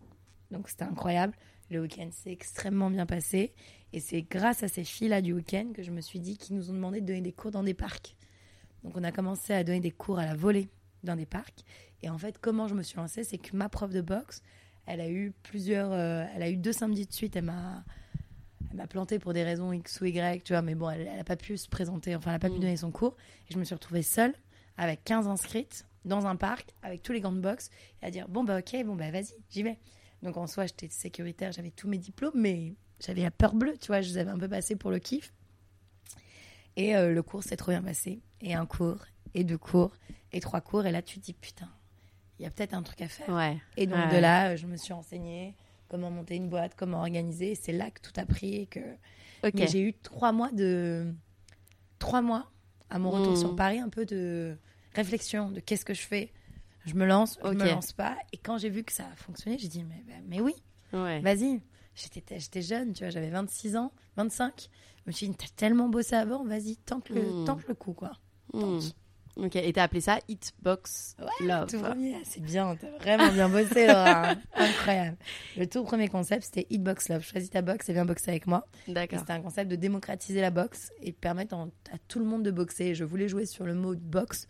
donc 0.52 0.68
c'était 0.68 0.84
incroyable. 0.84 1.34
Le 1.70 1.82
week-end 1.82 2.10
s'est 2.12 2.32
extrêmement 2.32 2.90
bien 2.90 3.06
passé. 3.06 3.54
Et 3.94 4.00
c'est 4.00 4.22
grâce 4.24 4.64
à 4.64 4.68
ces 4.68 4.84
filles-là 4.84 5.22
du 5.22 5.34
week-end 5.34 5.72
que 5.74 5.84
je 5.84 5.92
me 5.92 6.02
suis 6.02 6.20
dit 6.20 6.38
qu'ils 6.38 6.56
nous 6.56 6.70
ont 6.70 6.74
demandé 6.74 7.02
de 7.02 7.06
donner 7.06 7.22
des 7.22 7.32
cours 7.32 7.52
dans 7.52 7.64
des 7.64 7.74
parcs. 7.74 8.16
Donc 8.84 8.98
on 8.98 9.04
a 9.04 9.12
commencé 9.12 9.54
à 9.54 9.64
donner 9.64 9.80
des 9.80 9.92
cours 9.92 10.20
à 10.20 10.26
la 10.26 10.36
volée 10.36 10.70
dans 11.04 11.16
des 11.16 11.26
parcs. 11.26 11.64
Et 12.02 12.10
en 12.10 12.18
fait, 12.18 12.38
comment 12.40 12.68
je 12.68 12.76
me 12.76 12.84
suis 12.84 12.98
lancée, 12.98 13.24
c'est 13.24 13.38
que 13.38 13.56
ma 13.56 13.70
prof 13.70 13.92
de 13.92 14.02
boxe, 14.02 14.42
elle 14.86 15.00
a 15.00 15.10
eu 15.10 15.34
plusieurs, 15.44 15.92
euh, 15.92 16.26
elle 16.36 16.44
a 16.44 16.50
eu 16.50 16.58
deux 16.58 16.74
samedis 16.74 17.06
de 17.06 17.14
suite. 17.14 17.36
Elle 17.36 17.46
m'a, 17.46 17.84
elle 18.72 18.78
m'a 18.78 18.88
planté 18.88 19.20
pour 19.20 19.34
des 19.34 19.44
raisons 19.44 19.72
X 19.72 20.02
ou 20.02 20.06
Y, 20.06 20.44
tu 20.44 20.54
vois. 20.54 20.62
Mais 20.62 20.76
bon, 20.76 20.90
elle, 20.90 21.08
elle 21.08 21.20
a 21.20 21.24
pas 21.24 21.38
pu 21.38 21.58
se 21.58 21.70
présenter, 21.70 22.16
enfin, 22.16 22.32
elle 22.32 22.36
a 22.38 22.40
pas 22.40 22.50
pu 22.50 22.60
donner 22.60 22.78
son 22.78 22.92
cours. 22.92 23.16
Et 23.50 23.54
je 23.54 23.60
me 23.60 23.64
suis 23.64 23.76
retrouvée 23.76 24.04
seule 24.04 24.34
avec 24.78 25.04
15 25.04 25.28
inscrites 25.28 25.86
dans 26.06 26.26
un 26.26 26.36
parc 26.36 26.74
avec 26.82 27.02
tous 27.02 27.14
les 27.14 27.22
gants 27.22 27.32
de 27.32 27.40
boxe 27.40 27.70
et 28.02 28.08
à 28.08 28.12
dire 28.12 28.28
bon 28.28 28.44
bah 28.44 28.60
ok, 28.60 28.84
bon 28.86 28.96
bah 28.96 29.12
vas-y, 29.12 29.34
j'y 29.50 29.64
vais. 29.64 29.78
Donc 30.24 30.38
en 30.38 30.48
soi, 30.48 30.66
j'étais 30.66 30.88
sécuritaire, 30.90 31.52
j'avais 31.52 31.70
tous 31.72 31.88
mes 31.88 31.98
diplômes, 32.00 32.34
mais 32.36 32.74
j'avais 33.00 33.22
la 33.22 33.32
peur 33.32 33.54
bleue, 33.54 33.78
tu 33.80 33.88
vois, 33.88 34.02
je 34.02 34.10
les 34.10 34.18
avais 34.18 34.32
un 34.32 34.38
peu 34.40 34.48
passés 34.50 34.76
pour 34.76 34.90
le 34.90 34.98
kiff. 35.00 35.32
Et 36.76 36.96
euh, 36.96 37.14
le 37.14 37.22
cours 37.22 37.44
s'est 37.44 37.58
trop 37.58 37.72
bien 37.72 37.84
passé. 37.84 38.20
Et 38.42 38.54
un 38.54 38.66
cours, 38.66 39.00
et 39.36 39.44
deux 39.44 39.58
cours, 39.58 39.92
et 40.32 40.40
trois 40.40 40.62
cours. 40.62 40.86
Et 40.86 40.92
là, 40.92 41.02
tu 41.02 41.20
te 41.20 41.26
dis, 41.26 41.34
putain, 41.34 41.70
il 42.40 42.44
y 42.44 42.46
a 42.46 42.50
peut-être 42.50 42.74
un 42.74 42.82
truc 42.84 43.02
à 43.02 43.08
faire. 43.08 43.30
Ouais. 43.30 43.58
Et 43.78 43.86
donc 43.86 43.98
Ouais. 44.00 44.16
de 44.16 44.18
là, 44.20 44.56
je 44.56 44.66
me 44.66 44.76
suis 44.78 44.94
renseignée 44.94 45.54
comment 45.88 46.10
monter 46.10 46.36
une 46.36 46.50
boîte, 46.50 46.74
comment 46.76 47.00
organiser. 47.00 47.52
Et 47.52 47.56
c'est 47.56 47.74
là 47.74 47.92
que 47.92 48.02
tout 48.02 48.18
a 48.20 48.26
pris. 48.26 48.56
Et 48.56 48.66
que... 48.66 48.80
Mais 49.54 49.68
j'ai 49.68 49.82
eu 49.82 49.94
trois 49.94 50.32
mois 50.32 50.52
de... 50.52 51.14
Trois 52.00 52.22
mois 52.22 52.50
à 52.90 52.98
mon 52.98 53.12
retour 53.12 53.34
Mm. 53.34 53.38
sur 53.38 53.56
Paris, 53.56 53.80
un 53.80 53.90
peu 53.90 54.06
de 54.06 54.58
réflexion 54.96 55.52
de 55.52 55.60
qu'est-ce 55.60 55.86
que 55.86 55.94
je 55.94 56.02
fais. 56.02 56.32
Je 56.86 56.96
me 56.96 57.06
lance, 57.06 57.38
je 57.44 57.48
Ok. 57.50 57.56
me 57.56 57.66
lance 57.70 57.94
pas. 57.94 58.18
Et 58.34 58.38
quand 58.38 58.58
j'ai 58.58 58.70
vu 58.70 58.84
que 58.84 58.92
ça 58.92 59.04
a 59.12 59.16
fonctionné, 59.16 59.58
j'ai 59.58 59.68
dit, 59.70 59.84
mais, 59.84 60.04
mais 60.28 60.42
oui, 60.42 60.54
Ouais. 60.92 61.22
Vas-y. 61.22 61.60
J'étais, 61.96 62.40
j'étais 62.40 62.62
jeune, 62.62 62.94
tu 62.94 63.04
vois, 63.04 63.10
j'avais 63.12 63.30
26 63.30 63.76
ans, 63.78 63.92
25. 64.18 64.70
Je 64.98 65.02
me 65.08 65.12
suis 65.12 65.28
dit, 65.30 65.36
t'as 65.36 65.48
tellement 65.56 65.90
bossé 65.90 66.16
avant, 66.16 66.44
vas-y, 66.44 66.78
tente 66.78 67.10
le, 67.10 67.22
Mm. 67.22 67.46
tente 67.46 67.68
le 67.68 67.74
coup, 67.74 67.94
quoi. 67.94 68.12
Hmm. 68.54 68.80
Ok. 69.36 69.56
Et 69.56 69.74
t'as 69.74 69.84
appelé 69.84 70.02
ça 70.02 70.20
Hitbox 70.28 71.16
Love. 71.40 71.68
Tout 71.68 71.80
premier, 71.80 72.18
c'est 72.24 72.42
bien, 72.42 72.76
t'as 72.76 72.92
vraiment 73.00 73.32
bien 73.32 73.50
bossé, 73.50 73.88
Laura. 73.88 74.36
Incroyable. 74.54 75.18
Le 75.58 75.66
tout 75.68 75.84
premier 75.84 76.08
concept, 76.08 76.44
c'était 76.46 76.68
Hitbox 76.70 77.10
Love. 77.10 77.24
Choisis 77.24 77.50
ta 77.50 77.64
boxe 77.64 77.90
et 77.90 77.94
viens 77.94 78.06
boxer 78.06 78.30
avec 78.30 78.46
moi. 78.46 78.68
D'accord. 78.88 79.20
C'était 79.20 79.34
un 79.34 79.42
concept 79.42 79.72
de 79.72 79.76
démocratiser 79.76 80.42
la 80.42 80.52
boxe 80.52 80.92
et 81.02 81.12
permettre 81.14 81.56
à 81.56 81.98
tout 82.08 82.20
le 82.20 82.26
monde 82.26 82.44
de 82.44 82.52
boxer. 82.52 82.94
Je 82.94 83.04
voulais 83.04 83.28
jouer 83.28 83.48
sur 83.48 83.66
le 83.66 83.74
mot 83.74 83.96
boxe, 83.96 84.48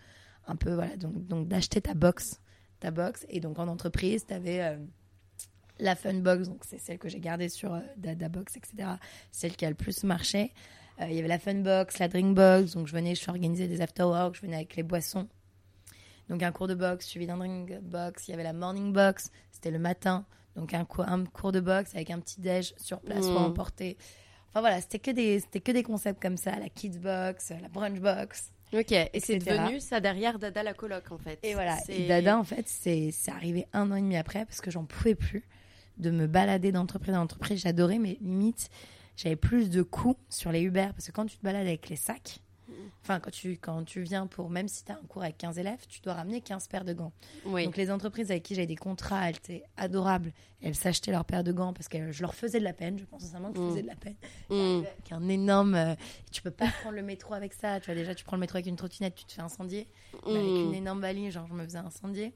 un 0.47 0.55
peu, 0.55 0.73
voilà, 0.73 0.95
donc, 0.97 1.27
donc 1.27 1.47
d'acheter 1.47 1.81
ta 1.81 1.93
boxe, 1.93 2.39
ta 2.79 2.91
boxe. 2.91 3.25
Et 3.29 3.39
donc 3.39 3.59
en 3.59 3.67
entreprise, 3.67 4.25
t'avais 4.25 4.61
euh, 4.61 4.77
la 5.79 5.95
fun 5.95 6.13
box, 6.15 6.47
donc 6.49 6.63
c'est 6.67 6.79
celle 6.79 6.97
que 6.99 7.09
j'ai 7.09 7.19
gardée 7.19 7.49
sur 7.49 7.73
euh, 7.73 7.79
Dada 7.97 8.29
Box, 8.29 8.57
etc. 8.57 8.89
Celle 9.31 9.55
qui 9.55 9.65
a 9.65 9.69
le 9.69 9.75
plus 9.75 10.03
marché. 10.03 10.51
Euh, 11.01 11.07
Il 11.09 11.15
y 11.15 11.19
avait 11.19 11.27
la 11.27 11.39
fun 11.39 11.55
box, 11.55 11.97
la 11.99 12.07
drink 12.07 12.35
box, 12.35 12.73
donc 12.73 12.87
je 12.87 12.93
venais, 12.93 13.15
je 13.15 13.29
organisais 13.29 13.67
des 13.67 13.81
after 13.81 14.03
work, 14.03 14.35
je 14.35 14.41
venais 14.41 14.55
avec 14.57 14.75
les 14.75 14.83
boissons. 14.83 15.27
Donc 16.29 16.41
un 16.43 16.51
cours 16.51 16.67
de 16.67 16.75
boxe 16.75 17.05
suivi 17.07 17.25
d'un 17.27 17.37
drink 17.37 17.79
box. 17.81 18.27
Il 18.27 18.31
y 18.31 18.33
avait 18.33 18.43
la 18.43 18.53
morning 18.53 18.93
box, 18.93 19.29
c'était 19.51 19.71
le 19.71 19.79
matin. 19.79 20.25
Donc 20.55 20.73
un 20.73 20.85
cours, 20.85 21.07
un 21.07 21.25
cours 21.25 21.51
de 21.51 21.59
boxe 21.59 21.95
avec 21.95 22.11
un 22.11 22.19
petit 22.19 22.39
déj 22.39 22.73
sur 22.77 23.01
place 23.01 23.25
ou 23.25 23.31
à 23.37 23.41
Mm. 23.41 23.45
emporter. 23.45 23.97
Enfin 24.49 24.59
voilà, 24.61 24.79
c'était 24.81 24.99
que 24.99 25.09
des, 25.11 25.39
c'était 25.39 25.61
que 25.61 25.71
des 25.71 25.81
concepts 25.83 26.21
comme 26.21 26.37
ça, 26.37 26.57
la 26.59 26.69
kids 26.69 26.99
box, 26.99 27.51
la 27.59 27.69
brunch 27.69 27.99
box. 27.99 28.51
Ok. 28.73 28.91
Et 28.91 29.09
c'est 29.19 29.37
devenu 29.37 29.79
ça 29.79 29.99
derrière 29.99 30.39
Dada 30.39 30.63
la 30.63 30.73
coloc 30.73 31.11
en 31.11 31.17
fait. 31.17 31.39
Et 31.43 31.53
voilà. 31.53 31.77
C'est- 31.77 31.95
Et 32.01 32.07
Dada, 32.07 32.37
en 32.37 32.43
fait, 32.43 32.67
c'est, 32.67 33.11
c'est 33.11 33.31
arrivé 33.31 33.67
un 33.73 33.91
an 33.91 33.95
et 33.95 34.01
demi 34.01 34.17
après 34.17 34.45
parce 34.45 34.61
que 34.61 34.71
j'en 34.71 34.85
pouvais 34.85 35.15
plus 35.15 35.43
de 35.97 36.09
me 36.09 36.25
balader 36.27 36.71
d'entreprise 36.71 37.13
en 37.15 37.21
entreprise. 37.21 37.61
J'adorais, 37.61 37.99
mais 37.99 38.17
limite, 38.21 38.69
j'avais 39.15 39.35
plus 39.35 39.69
de 39.69 39.83
coûts 39.83 40.17
sur 40.29 40.51
les 40.51 40.61
Uber 40.61 40.87
parce 40.93 41.05
que 41.07 41.11
quand 41.11 41.25
tu 41.27 41.37
te 41.37 41.43
balades 41.43 41.67
avec 41.67 41.87
les 41.89 41.95
sacs, 41.95 42.39
enfin, 43.03 43.19
quand 43.19 43.31
tu, 43.31 43.57
quand 43.57 43.83
tu 43.83 44.01
viens 44.01 44.27
pour, 44.27 44.49
même 44.49 44.67
si 44.67 44.83
tu 44.85 44.91
as 44.91 44.95
un 44.95 45.05
cours 45.07 45.23
avec 45.23 45.37
15 45.37 45.57
élèves, 45.59 45.79
tu 45.87 45.99
dois 46.01 46.13
ramener 46.13 46.41
15 46.41 46.67
paires 46.67 46.85
de 46.85 46.93
gants. 46.93 47.11
Oui. 47.45 47.65
Donc 47.65 47.77
les 47.77 47.91
entreprises 47.91 48.31
avec 48.31 48.43
qui 48.43 48.55
j'avais 48.55 48.67
des 48.67 48.75
contrats, 48.75 49.29
elles 49.29 49.35
étaient 49.37 49.63
adorables. 49.77 50.31
Elles 50.61 50.75
s'achetaient 50.75 51.11
leurs 51.11 51.25
paires 51.25 51.43
de 51.43 51.51
gants 51.51 51.73
parce 51.73 51.87
que 51.89 52.11
je 52.11 52.21
leur 52.21 52.33
faisais 52.35 52.59
de 52.59 52.63
la 52.63 52.73
peine. 52.73 52.97
Je 52.97 53.03
pense 53.05 53.21
sincèrement 53.23 53.51
que 53.51 53.57
je 53.57 53.63
Mm. 53.63 53.69
faisais 53.69 53.81
de 53.81 53.87
la 53.87 53.95
peine. 53.95 54.15
Avec 54.49 55.11
un 55.11 55.27
énorme. 55.27 55.75
euh, 55.75 55.95
tu 56.31 56.41
peux 56.41 56.51
pas 56.51 56.67
prendre 56.81 56.95
le 56.95 57.03
métro 57.03 57.33
avec 57.33 57.53
ça. 57.53 57.79
Tu 57.79 57.87
vois, 57.87 57.95
déjà, 57.95 58.15
tu 58.15 58.23
prends 58.23 58.37
le 58.37 58.41
métro 58.41 58.55
avec 58.57 58.67
une 58.67 58.75
trottinette, 58.77 59.15
tu 59.15 59.25
te 59.25 59.33
fais 59.33 59.41
incendier. 59.41 59.87
Avec 60.25 60.41
Hmm. 60.41 60.55
une 60.67 60.73
énorme 60.73 61.01
valise, 61.01 61.33
genre, 61.33 61.47
je 61.47 61.53
me 61.53 61.63
faisais 61.65 61.77
incendier. 61.79 62.33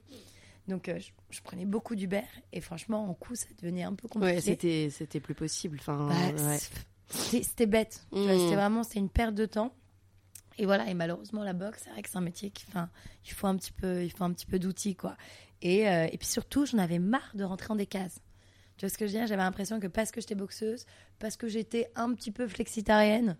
Donc, 0.66 0.90
euh, 0.90 0.98
je, 0.98 1.08
je 1.30 1.40
prenais 1.40 1.64
beaucoup 1.64 1.94
d'Uber. 1.94 2.20
Et 2.52 2.60
franchement, 2.60 3.08
en 3.08 3.14
coup, 3.14 3.34
ça 3.34 3.46
devenait 3.62 3.84
un 3.84 3.94
peu 3.94 4.06
compliqué. 4.08 4.34
Ouais, 4.34 4.40
c'était 4.42 4.90
c'était 4.90 5.20
plus 5.20 5.34
possible. 5.34 5.78
Enfin, 5.80 6.08
Bah, 6.08 6.42
ouais. 6.50 6.58
c'était 7.08 7.64
bête. 7.66 8.04
Mm. 8.12 8.26
C'était 8.28 8.54
vraiment 8.54 8.82
c'était 8.82 8.98
une 8.98 9.08
perte 9.08 9.34
de 9.34 9.46
temps. 9.46 9.72
Et 10.58 10.66
voilà, 10.66 10.88
et 10.88 10.94
malheureusement, 10.94 11.44
la 11.44 11.52
boxe, 11.52 11.82
c'est 11.84 11.90
vrai 11.90 12.02
que 12.02 12.10
c'est 12.10 12.18
un 12.18 12.22
métier 12.22 12.50
qui, 12.50 12.64
enfin, 12.68 12.90
il 13.24 13.32
faut 13.32 13.46
un 13.46 13.56
petit 13.56 13.72
peu, 13.72 14.02
il 14.04 14.10
faut 14.10 14.24
un 14.24 14.32
petit 14.32 14.46
peu 14.46 14.58
d'outils, 14.58 14.96
quoi. 14.96 15.16
Et, 15.62 15.88
euh, 15.88 16.06
et 16.10 16.18
puis 16.18 16.26
surtout, 16.26 16.66
j'en 16.66 16.78
avais 16.78 16.98
marre 16.98 17.30
de 17.34 17.44
rentrer 17.44 17.72
en 17.72 17.76
des 17.76 17.86
cases. 17.86 18.20
Tu 18.76 18.84
vois 18.86 18.90
ce 18.90 18.98
que 18.98 19.06
je 19.06 19.12
veux 19.12 19.18
dire? 19.18 19.26
J'avais 19.26 19.42
l'impression 19.42 19.80
que 19.80 19.86
parce 19.86 20.10
que 20.10 20.20
j'étais 20.20 20.34
boxeuse, 20.34 20.84
parce 21.18 21.36
que 21.36 21.48
j'étais 21.48 21.90
un 21.96 22.12
petit 22.14 22.30
peu 22.30 22.46
flexitarienne, 22.48 23.36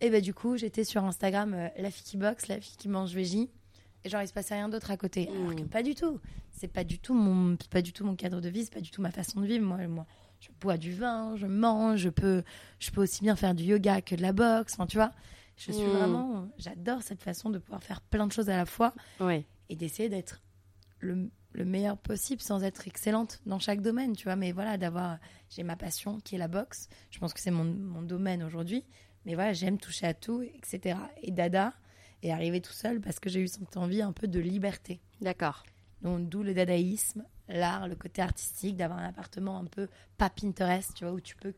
et 0.00 0.10
ben 0.10 0.20
du 0.20 0.32
coup, 0.34 0.56
j'étais 0.56 0.84
sur 0.84 1.04
Instagram 1.04 1.54
euh, 1.54 1.68
la 1.76 1.90
fille 1.90 2.04
qui 2.04 2.16
boxe, 2.16 2.48
la 2.48 2.60
fille 2.60 2.76
qui 2.76 2.88
mange 2.88 3.12
végé, 3.14 3.48
et 4.04 4.08
genre 4.08 4.22
il 4.22 4.28
se 4.28 4.32
passait 4.32 4.54
rien 4.54 4.68
d'autre 4.68 4.90
à 4.90 4.96
côté. 4.96 5.28
Alors 5.28 5.54
que 5.54 5.62
Mm. 5.62 5.68
pas 5.68 5.82
du 5.82 5.94
tout. 5.94 6.20
C'est 6.52 6.68
pas 6.68 6.84
du 6.84 6.98
tout 6.98 7.14
mon, 7.14 7.56
pas 7.70 7.82
du 7.82 7.92
tout 7.92 8.04
mon 8.04 8.16
cadre 8.16 8.40
de 8.40 8.48
vie, 8.48 8.64
c'est 8.64 8.74
pas 8.74 8.80
du 8.80 8.90
tout 8.90 9.02
ma 9.02 9.10
façon 9.10 9.40
de 9.40 9.46
vivre. 9.46 9.64
Moi, 9.64 9.86
moi, 9.88 10.06
je 10.40 10.48
bois 10.60 10.76
du 10.78 10.92
vin, 10.92 11.36
je 11.36 11.46
mange, 11.46 11.98
je 12.00 12.08
peux, 12.08 12.42
je 12.78 12.90
peux 12.90 13.02
aussi 13.02 13.22
bien 13.22 13.36
faire 13.36 13.54
du 13.54 13.64
yoga 13.64 14.00
que 14.02 14.14
de 14.14 14.22
la 14.22 14.32
boxe. 14.32 14.74
Enfin, 14.74 14.86
tu 14.86 14.96
vois, 14.96 15.12
je 15.60 15.72
suis 15.72 15.84
Mm. 15.84 15.90
vraiment, 15.90 16.48
j'adore 16.58 17.02
cette 17.02 17.22
façon 17.22 17.50
de 17.50 17.58
pouvoir 17.58 17.82
faire 17.82 18.00
plein 18.00 18.26
de 18.26 18.32
choses 18.32 18.48
à 18.50 18.56
la 18.56 18.66
fois 18.66 18.94
Ouais. 19.20 19.44
et 19.68 19.76
d'essayer 19.76 20.08
d'être 20.08 20.40
le, 21.00 21.30
le 21.52 21.64
meilleur 21.64 21.96
possible 21.98 22.40
sans 22.40 22.62
être 22.64 22.86
excellente 22.88 23.40
dans 23.46 23.58
chaque 23.58 23.80
domaine, 23.82 24.14
tu 24.16 24.24
vois. 24.24 24.36
Mais 24.36 24.52
voilà, 24.52 24.76
d'avoir, 24.78 25.18
j'ai 25.50 25.62
ma 25.62 25.76
passion 25.76 26.18
qui 26.20 26.34
est 26.34 26.38
la 26.38 26.48
boxe. 26.48 26.88
Je 27.10 27.18
pense 27.18 27.32
que 27.34 27.40
c'est 27.40 27.50
mon, 27.50 27.64
mon 27.64 28.02
domaine 28.02 28.42
aujourd'hui. 28.42 28.84
Mais 29.26 29.34
voilà, 29.34 29.52
j'aime 29.52 29.76
toucher 29.78 30.06
à 30.06 30.14
tout, 30.14 30.42
etc. 30.42 30.98
Et 31.22 31.30
Dada 31.30 31.74
est 32.22 32.30
arrivé 32.30 32.60
tout 32.60 32.72
seul 32.72 33.00
parce 33.00 33.18
que 33.20 33.28
j'ai 33.28 33.40
eu 33.40 33.48
cette 33.48 33.76
envie 33.76 34.00
un 34.02 34.12
peu 34.12 34.28
de 34.28 34.40
liberté. 34.40 35.00
D'accord. 35.20 35.62
Donc, 36.02 36.28
d'où 36.30 36.42
le 36.42 36.54
dadaïsme, 36.54 37.24
l'art, 37.48 37.86
le 37.88 37.96
côté 37.96 38.22
artistique, 38.22 38.76
d'avoir 38.76 38.98
un 39.00 39.08
appartement 39.08 39.58
un 39.58 39.66
peu 39.66 39.88
pas 40.16 40.30
Pinterest, 40.30 40.94
tu 40.94 41.04
vois, 41.04 41.12
où 41.12 41.20
tu 41.20 41.36
peux 41.36 41.52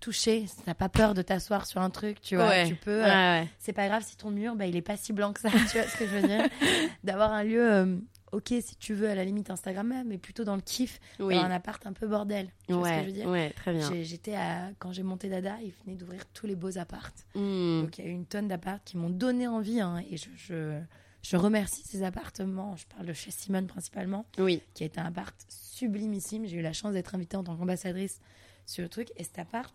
toucher, 0.00 0.46
t'as 0.64 0.74
pas 0.74 0.88
peur 0.88 1.14
de 1.14 1.22
t'asseoir 1.22 1.66
sur 1.66 1.80
un 1.80 1.90
truc, 1.90 2.20
tu 2.20 2.34
vois, 2.36 2.48
ouais. 2.48 2.66
tu 2.66 2.74
peux. 2.74 3.04
euh, 3.04 3.40
Ouais, 3.42 3.48
c'est 3.58 3.72
pas 3.72 3.86
grave 3.86 4.02
si 4.04 4.16
ton 4.16 4.30
mur, 4.30 4.56
bah, 4.56 4.66
il 4.66 4.74
est 4.76 4.82
pas 4.82 4.96
si 4.96 5.12
blanc 5.12 5.32
que 5.32 5.40
ça, 5.40 5.50
tu 5.70 5.78
vois 5.78 5.86
ce 5.86 5.96
que 5.96 6.06
je 6.06 6.16
veux 6.16 6.26
dire 6.26 6.44
D'avoir 7.04 7.32
un 7.32 7.44
lieu 7.44 7.70
euh, 7.72 7.96
ok, 8.32 8.48
si 8.60 8.76
tu 8.76 8.94
veux, 8.94 9.08
à 9.10 9.14
la 9.14 9.24
limite 9.24 9.50
Instagram, 9.50 10.02
mais 10.06 10.16
plutôt 10.18 10.44
dans 10.44 10.56
le 10.56 10.62
kiff, 10.62 10.98
Oui. 11.18 11.34
dans 11.34 11.42
un 11.42 11.50
appart 11.50 11.84
un 11.86 11.92
peu 11.92 12.06
bordel. 12.06 12.48
Tu 12.66 12.72
vois 12.74 12.88
ce 12.88 12.92
que 12.94 13.00
je 13.00 13.06
veux 13.06 13.12
dire 13.12 13.28
ouais, 13.28 13.50
très 13.50 13.72
bien. 13.72 13.90
J'étais 14.02 14.34
à 14.34 14.70
quand 14.78 14.92
j'ai 14.92 15.02
monté 15.02 15.28
Dada, 15.28 15.56
ils 15.62 15.72
venaient 15.84 15.96
d'ouvrir 15.96 16.24
tous 16.32 16.46
les 16.46 16.54
beaux 16.56 16.78
appartes. 16.78 17.26
Hmm. 17.34 17.82
Donc 17.82 17.98
il 17.98 18.04
y 18.04 18.08
a 18.08 18.10
eu 18.10 18.14
une 18.14 18.26
tonne 18.26 18.48
d'appartes 18.48 18.82
qui 18.84 18.96
m'ont 18.96 19.10
donné 19.10 19.46
envie 19.48 19.80
hein, 19.80 20.02
et 20.10 20.16
je, 20.16 20.28
je, 20.36 20.78
je 21.22 21.36
remercie 21.36 21.82
ces 21.84 22.02
appartements. 22.04 22.76
Je 22.76 22.86
parle 22.86 23.06
de 23.06 23.12
chez 23.12 23.30
Simone 23.32 23.66
principalement, 23.66 24.24
Oui. 24.38 24.62
qui 24.74 24.84
est 24.84 24.96
un 24.98 25.04
appart 25.06 25.34
sublimissime. 25.48 26.46
J'ai 26.46 26.56
eu 26.58 26.62
la 26.62 26.72
chance 26.72 26.92
d'être 26.92 27.14
invitée 27.14 27.36
en 27.36 27.44
tant 27.44 27.56
qu'ambassadrice 27.56 28.20
sur 28.66 28.82
le 28.82 28.88
truc 28.88 29.08
et 29.16 29.24
cet 29.24 29.38
appart, 29.40 29.74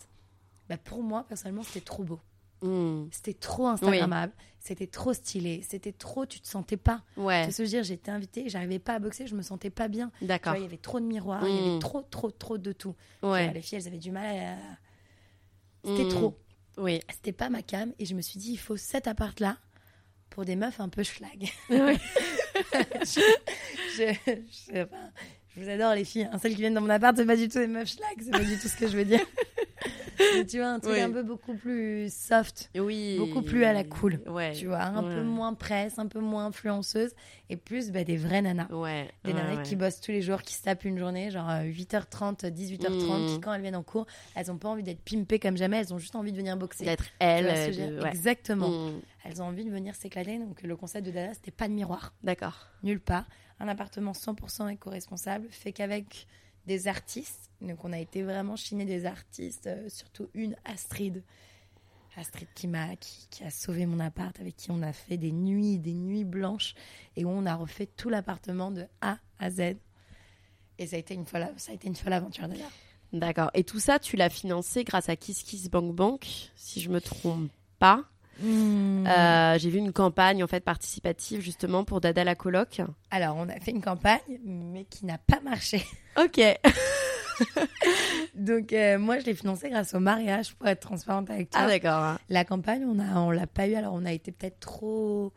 bah, 0.70 0.78
pour 0.78 1.04
moi 1.04 1.26
personnellement, 1.28 1.64
c'était 1.64 1.82
trop 1.86 2.04
beau. 2.04 2.20
Hmm. 2.62 3.08
C'était 3.12 3.34
trop 3.34 3.68
instagrammable, 3.68 4.32
c'était 4.60 4.88
trop 4.88 5.14
stylé, 5.14 5.64
c'était 5.70 5.92
trop, 5.92 6.26
tu 6.26 6.40
te 6.40 6.48
sentais 6.48 6.78
pas. 6.78 7.04
Ouais, 7.18 7.48
Tu 7.50 7.62
veux 7.62 7.68
dire, 7.68 7.84
j'étais 7.84 8.10
invitée, 8.12 8.48
j'arrivais 8.50 8.80
pas 8.80 8.94
à 8.96 9.00
boxer, 9.00 9.28
je 9.28 9.36
me 9.36 9.42
sentais 9.42 9.70
pas 9.70 9.88
bien. 9.90 10.10
D'accord. 10.22 10.56
il 10.56 10.62
y 10.64 10.66
avait 10.66 10.78
trop 10.78 11.00
de 11.00 11.06
miroirs, 11.06 11.46
il 11.48 11.54
y 11.54 11.70
avait 11.70 11.80
trop, 11.80 12.02
trop, 12.04 12.32
trop 12.32 12.58
de 12.58 12.72
tout. 12.72 12.96
Vois, 13.22 13.42
les 13.48 13.62
filles, 13.62 13.80
elles 13.80 13.88
avaient 13.88 13.98
du 14.00 14.12
mal 14.12 14.26
à... 14.26 14.56
C'était 15.84 16.06
Mm. 16.06 16.10
trop. 16.10 16.38
Oui. 16.78 17.00
C'était 17.12 17.32
pas 17.34 17.50
ma 17.50 17.62
cam. 17.62 17.94
Et 18.00 18.06
je 18.06 18.16
me 18.16 18.22
suis 18.22 18.40
dit, 18.40 18.54
il 18.54 18.58
faut 18.58 18.76
cet 18.78 19.08
appart-là 19.08 19.58
pour 20.32 20.46
des 20.46 20.56
meufs 20.56 20.80
un 20.80 20.90
peu 20.90 21.04
schlag. 21.04 21.48
Oui. 21.70 21.78
je, 23.02 23.22
je, 23.98 24.16
je- 24.26 24.82
enfin, 24.82 25.12
je 25.56 25.62
vous 25.62 25.70
adore, 25.70 25.94
les 25.94 26.04
filles. 26.06 26.28
hein. 26.32 26.40
Celles 26.42 26.56
qui 26.56 26.62
viennent 26.62 26.74
dans 26.74 26.82
mon 26.82 26.90
appart, 26.90 27.16
c'est 27.16 27.26
pas 27.26 27.36
du 27.38 27.48
tout 27.50 27.60
des 27.60 27.68
meufs 27.68 27.90
schlag. 27.92 28.16
C'est 28.20 28.32
pas 28.32 28.40
du 28.44 28.58
tout 28.58 28.68
ce 28.68 28.76
que 28.78 28.88
je 28.88 28.98
veux 28.98 29.06
dire. 29.06 29.24
Mais 30.36 30.46
tu 30.46 30.58
vois, 30.58 30.68
un 30.68 30.80
truc 30.80 30.94
Oui. 30.96 31.02
un 31.02 31.12
peu 31.12 31.24
beaucoup 31.24 31.56
plus 31.56 32.14
soft. 32.14 32.70
Oui. 32.78 33.18
Beaucoup 33.18 33.42
plus 33.42 33.64
à 33.64 33.74
la 33.74 33.84
cool. 33.84 34.20
Ouais. 34.28 34.54
Tu 34.54 34.68
vois, 34.68 34.82
un 34.82 35.04
Ouais. 35.04 35.16
peu 35.16 35.24
moins 35.24 35.54
presse, 35.54 35.98
un 36.00 36.08
peu 36.08 36.20
moins 36.20 36.48
influenceuse. 36.48 37.14
Et 37.50 37.58
plus 37.58 37.92
bah, 37.92 38.04
des 38.04 38.18
vraies 38.18 38.42
nanas. 38.42 38.68
Ouais. 38.72 39.10
Des 39.24 39.34
nanas 39.34 39.62
qui 39.64 39.76
bossent 39.76 40.02
tous 40.02 40.12
les 40.12 40.22
jours, 40.22 40.42
qui 40.42 40.54
se 40.56 40.64
tapent 40.64 40.86
une 40.86 40.98
journée, 40.98 41.30
genre 41.32 41.50
euh, 41.50 41.64
8h30, 41.64 42.46
18h30, 42.46 43.24
Mm. 43.24 43.28
qui 43.28 43.40
quand 43.42 43.54
elles 43.54 43.62
viennent 43.62 43.76
en 43.76 43.84
cours, 43.84 44.06
elles 44.36 44.52
ont 44.52 44.58
pas 44.58 44.70
envie 44.70 44.84
d'être 44.84 45.02
pimpées 45.04 45.40
comme 45.40 45.58
jamais, 45.58 45.78
elles 45.78 45.94
ont 45.94 46.00
juste 46.00 46.16
envie 46.16 46.32
de 46.32 46.38
venir 46.38 46.58
boxer. 46.58 46.86
D'être 46.86 47.04
Tu 47.06 47.12
elle. 47.20 47.46
vois 47.46 47.56
ce 47.56 47.66
que 47.68 47.72
je 47.74 47.82
veux 47.82 47.88
de- 47.88 47.94
dire? 47.94 48.04
ouais. 48.04 48.10
Exactement. 48.10 48.70
Hmm. 48.70 49.00
Elles 49.24 49.42
ont 49.42 49.46
envie 49.46 49.66
de 49.66 49.72
venir 49.72 49.96
s'éclater. 49.96 50.40
Donc 50.40 50.62
le 50.64 50.76
concept 50.76 51.06
de 51.06 51.12
Dada, 51.12 51.34
c'était 51.34 51.52
pas 51.52 51.68
de 51.68 51.74
miroir, 51.74 52.14
D'accord. 52.24 52.68
nulle 52.84 53.00
part. 53.00 53.26
Un 53.60 53.68
appartement 53.70 54.12
100% 54.14 54.68
éco-responsable, 54.70 55.48
fait 55.50 55.72
qu'avec 55.72 56.28
des 56.66 56.88
artistes. 56.88 57.52
Donc 57.62 57.84
on 57.84 57.94
a 57.94 58.00
été 58.00 58.24
vraiment 58.24 58.56
chiné 58.56 58.86
des 58.86 59.06
artistes, 59.06 59.68
euh, 59.68 59.90
surtout 59.90 60.30
une 60.34 60.56
Astrid. 60.66 61.24
Astrid 62.18 62.48
qui 62.56 62.68
m'a 62.68 62.96
qui, 62.96 63.28
qui 63.30 63.44
a 63.44 63.52
sauvé 63.52 63.86
mon 63.86 64.00
appart, 64.00 64.40
avec 64.40 64.56
qui 64.56 64.72
on 64.72 64.82
a 64.82 64.94
fait 64.94 65.18
des 65.18 65.32
nuits, 65.32 65.80
des 65.80 65.94
nuits 65.94 66.24
blanches, 66.24 66.74
et 67.16 67.26
où 67.26 67.30
on 67.30 67.46
a 67.46 67.56
refait 67.56 67.88
tout 67.88 68.10
l'appartement 68.10 68.72
de 68.72 68.86
A 69.02 69.18
à 69.40 69.50
Z. 69.50 69.76
Et 70.78 70.88
ça 70.88 70.96
a 70.96 71.00
été 71.00 71.14
une 71.14 71.26
folle, 71.26 71.48
ça 71.58 71.72
a 71.72 71.76
été 71.76 71.88
une 71.88 71.96
folle 71.96 72.14
aventure 72.14 72.48
d'ailleurs. 72.48 72.72
D'accord. 73.14 73.52
Et 73.54 73.64
tout 73.64 73.80
ça, 73.80 74.00
tu 74.00 74.18
l'as 74.18 74.30
financé 74.30 74.84
grâce 74.84 75.10
à 75.10 75.16
Kiss 75.16 75.44
Kiss 75.44 75.70
Bank 75.70 75.94
Bank, 75.94 76.52
si 76.56 76.82
je 76.82 76.90
me 76.90 77.00
trompe 77.00 77.50
pas. 77.80 78.04
Hmm. 78.42 79.08
Euh, 79.08 79.58
J'ai 79.58 79.70
vu 79.70 79.78
une 79.78 79.94
campagne 79.94 80.44
en 80.44 80.48
fait 80.48 80.60
participative 80.60 81.40
justement 81.42 81.84
pour 81.86 82.02
Dada 82.02 82.24
la 82.24 82.36
coloc. 82.36 82.82
Alors 83.12 83.36
on 83.38 83.48
a 83.50 83.60
fait 83.60 83.72
une 83.72 83.82
campagne, 83.82 84.20
mais 84.44 84.84
qui 84.86 85.06
n'a 85.06 85.18
pas 85.18 85.40
marché. 85.42 85.84
Ok. 86.18 86.40
Donc 88.36 88.74
euh, 88.74 88.98
moi 88.98 89.20
je 89.20 89.26
l'ai 89.26 89.34
financé 89.36 89.70
grâce 89.70 89.94
au 89.94 90.00
mariage 90.00 90.54
pour 90.56 90.68
être 90.68 90.80
transparente 90.82 91.30
avec 91.30 91.50
toi. 91.50 91.62
Ah 91.64 91.68
d'accord. 91.68 92.18
La 92.30 92.46
campagne 92.46 92.86
on 92.86 93.00
a 93.00 93.20
on 93.20 93.32
l'a 93.32 93.48
pas 93.48 93.68
eu 93.68 93.76
alors 93.76 93.94
on 93.94 94.06
a 94.06 94.12
été 94.14 94.32
peut-être 94.32 94.60
trop 94.60 95.34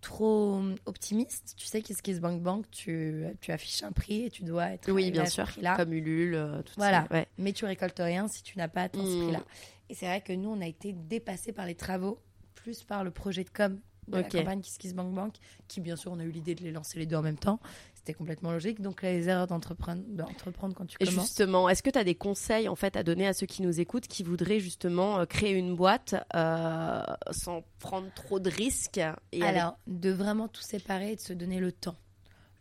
trop 0.00 0.62
optimiste. 0.86 1.54
Tu 1.56 1.66
sais 1.66 1.82
qu'est-ce 1.82 2.02
Kiss 2.02 2.20
Bank 2.20 2.40
Bank 2.42 2.64
tu 2.70 3.24
tu 3.40 3.50
affiches 3.52 3.82
un 3.82 3.92
prix 3.92 4.26
et 4.26 4.30
tu 4.30 4.44
dois 4.44 4.66
être 4.70 4.90
Oui, 4.90 5.10
bien 5.10 5.26
sûr. 5.26 5.46
Comme 5.76 5.92
Ulule, 5.92 6.34
euh, 6.34 6.62
tout 6.62 6.74
Voilà. 6.76 7.06
ça. 7.10 7.14
Ouais. 7.16 7.26
mais 7.38 7.52
tu 7.52 7.64
récoltes 7.64 7.98
rien 7.98 8.28
si 8.28 8.42
tu 8.42 8.56
n'as 8.58 8.68
pas 8.68 8.82
atteint 8.82 9.04
ce 9.04 9.16
Mm. 9.16 9.22
prix-là. 9.24 9.42
Et 9.90 9.94
c'est 9.94 10.06
vrai 10.06 10.20
que 10.20 10.32
nous, 10.32 10.50
on 10.50 10.60
a 10.60 10.66
été 10.66 10.92
dépassés 10.92 11.52
par 11.52 11.66
les 11.66 11.74
travaux, 11.74 12.20
plus 12.54 12.82
par 12.84 13.04
le 13.04 13.10
projet 13.10 13.44
de 13.44 13.50
com 13.50 13.80
de 14.08 14.18
Ok. 14.20 14.32
la 14.32 14.38
campagne 14.40 14.60
Kiss 14.62 14.78
Kiss 14.78 14.94
Bank 14.94 15.12
Bank, 15.14 15.34
qui 15.68 15.82
bien 15.82 15.94
sûr, 15.94 16.10
on 16.12 16.18
a 16.18 16.24
eu 16.24 16.30
l'idée 16.30 16.54
de 16.54 16.62
les 16.62 16.72
lancer 16.72 16.98
les 16.98 17.04
deux 17.04 17.16
en 17.16 17.22
même 17.22 17.36
temps. 17.38 17.60
C'était 17.94 18.14
complètement 18.14 18.50
logique. 18.52 18.80
Donc 18.80 19.02
les 19.02 19.28
erreurs 19.28 19.46
d'entreprendre, 19.46 20.02
d'entreprendre 20.08 20.74
quand 20.74 20.86
tu 20.86 20.96
Et 21.00 21.04
commences. 21.04 21.24
justement, 21.26 21.68
est-ce 21.68 21.82
que 21.82 21.90
tu 21.90 21.98
as 21.98 22.04
des 22.04 22.14
conseils 22.14 22.68
en 22.70 22.74
fait 22.74 22.96
à 22.96 23.02
donner 23.02 23.26
à 23.26 23.34
ceux 23.34 23.44
qui 23.44 23.60
nous 23.60 23.80
écoutent 23.80 24.06
qui 24.08 24.22
voudraient 24.22 24.60
justement 24.60 25.18
euh, 25.20 25.26
créer 25.26 25.52
une 25.52 25.76
boîte 25.76 26.14
euh, 26.34 27.02
sans 27.32 27.62
prendre 27.80 28.10
trop 28.14 28.40
de 28.40 28.48
risques 28.48 28.96
et 28.96 29.42
avec- 29.42 29.56
Alors, 29.58 29.78
de 29.86 30.10
vraiment 30.10 30.48
tout 30.48 30.62
séparer 30.62 31.12
et 31.12 31.16
de 31.16 31.20
se 31.20 31.34
donner 31.34 31.60
le 31.60 31.70
temps. 31.72 31.96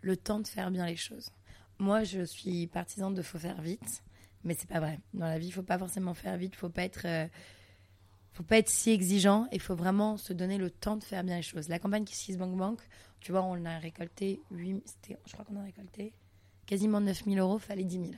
Le 0.01 0.17
temps 0.17 0.39
de 0.41 0.47
faire 0.47 0.69
bien 0.69 0.85
les 0.85 0.97
choses. 0.97 1.29
Moi, 1.79 2.03
je 2.03 2.23
suis 2.25 2.67
partisane 2.67 3.13
de 3.13 3.21
faut 3.21 3.39
faire 3.39 3.61
vite, 3.61 4.03
mais 4.43 4.53
c'est 4.53 4.69
pas 4.69 4.79
vrai. 4.79 4.99
Dans 5.13 5.25
la 5.27 5.39
vie, 5.39 5.47
il 5.47 5.51
faut 5.51 5.63
pas 5.63 5.77
forcément 5.77 6.13
faire 6.13 6.37
vite, 6.37 6.55
faut 6.55 6.69
pas 6.69 6.83
être 6.83 7.05
euh, 7.05 7.27
faut 8.33 8.43
pas 8.43 8.57
être 8.59 8.69
si 8.69 8.91
exigeant 8.91 9.47
et 9.51 9.59
faut 9.59 9.75
vraiment 9.75 10.15
se 10.17 10.31
donner 10.33 10.57
le 10.57 10.69
temps 10.69 10.95
de 10.95 11.03
faire 11.03 11.23
bien 11.23 11.37
les 11.37 11.41
choses. 11.41 11.69
La 11.69 11.79
campagne 11.79 12.05
Kiss 12.05 12.37
Bank 12.37 12.55
Bank, 12.55 12.79
tu 13.19 13.31
vois, 13.31 13.43
on 13.43 13.65
a 13.65 13.77
récolté 13.79 14.41
8 14.51 14.81
c'était 14.85 15.17
je 15.25 15.33
crois 15.33 15.43
qu'on 15.45 15.55
a 15.57 15.63
récolté 15.63 16.13
quasiment 16.65 17.01
9000 17.01 17.39
euros, 17.39 17.57
fallait 17.59 17.83
10 17.83 17.95
000. 17.99 18.11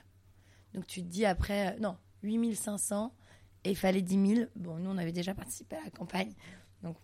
Donc 0.73 0.87
tu 0.87 1.01
te 1.01 1.07
dis 1.07 1.25
après 1.25 1.75
euh, 1.75 1.79
non, 1.79 1.97
8500 2.23 3.13
et 3.63 3.71
il 3.71 3.77
fallait 3.77 4.01
10 4.01 4.35
000. 4.35 4.49
Bon, 4.55 4.77
nous 4.77 4.89
on 4.89 4.97
avait 4.97 5.11
déjà 5.13 5.33
participé 5.33 5.77
à 5.77 5.83
la 5.83 5.89
campagne. 5.89 6.33
Donc 6.83 6.97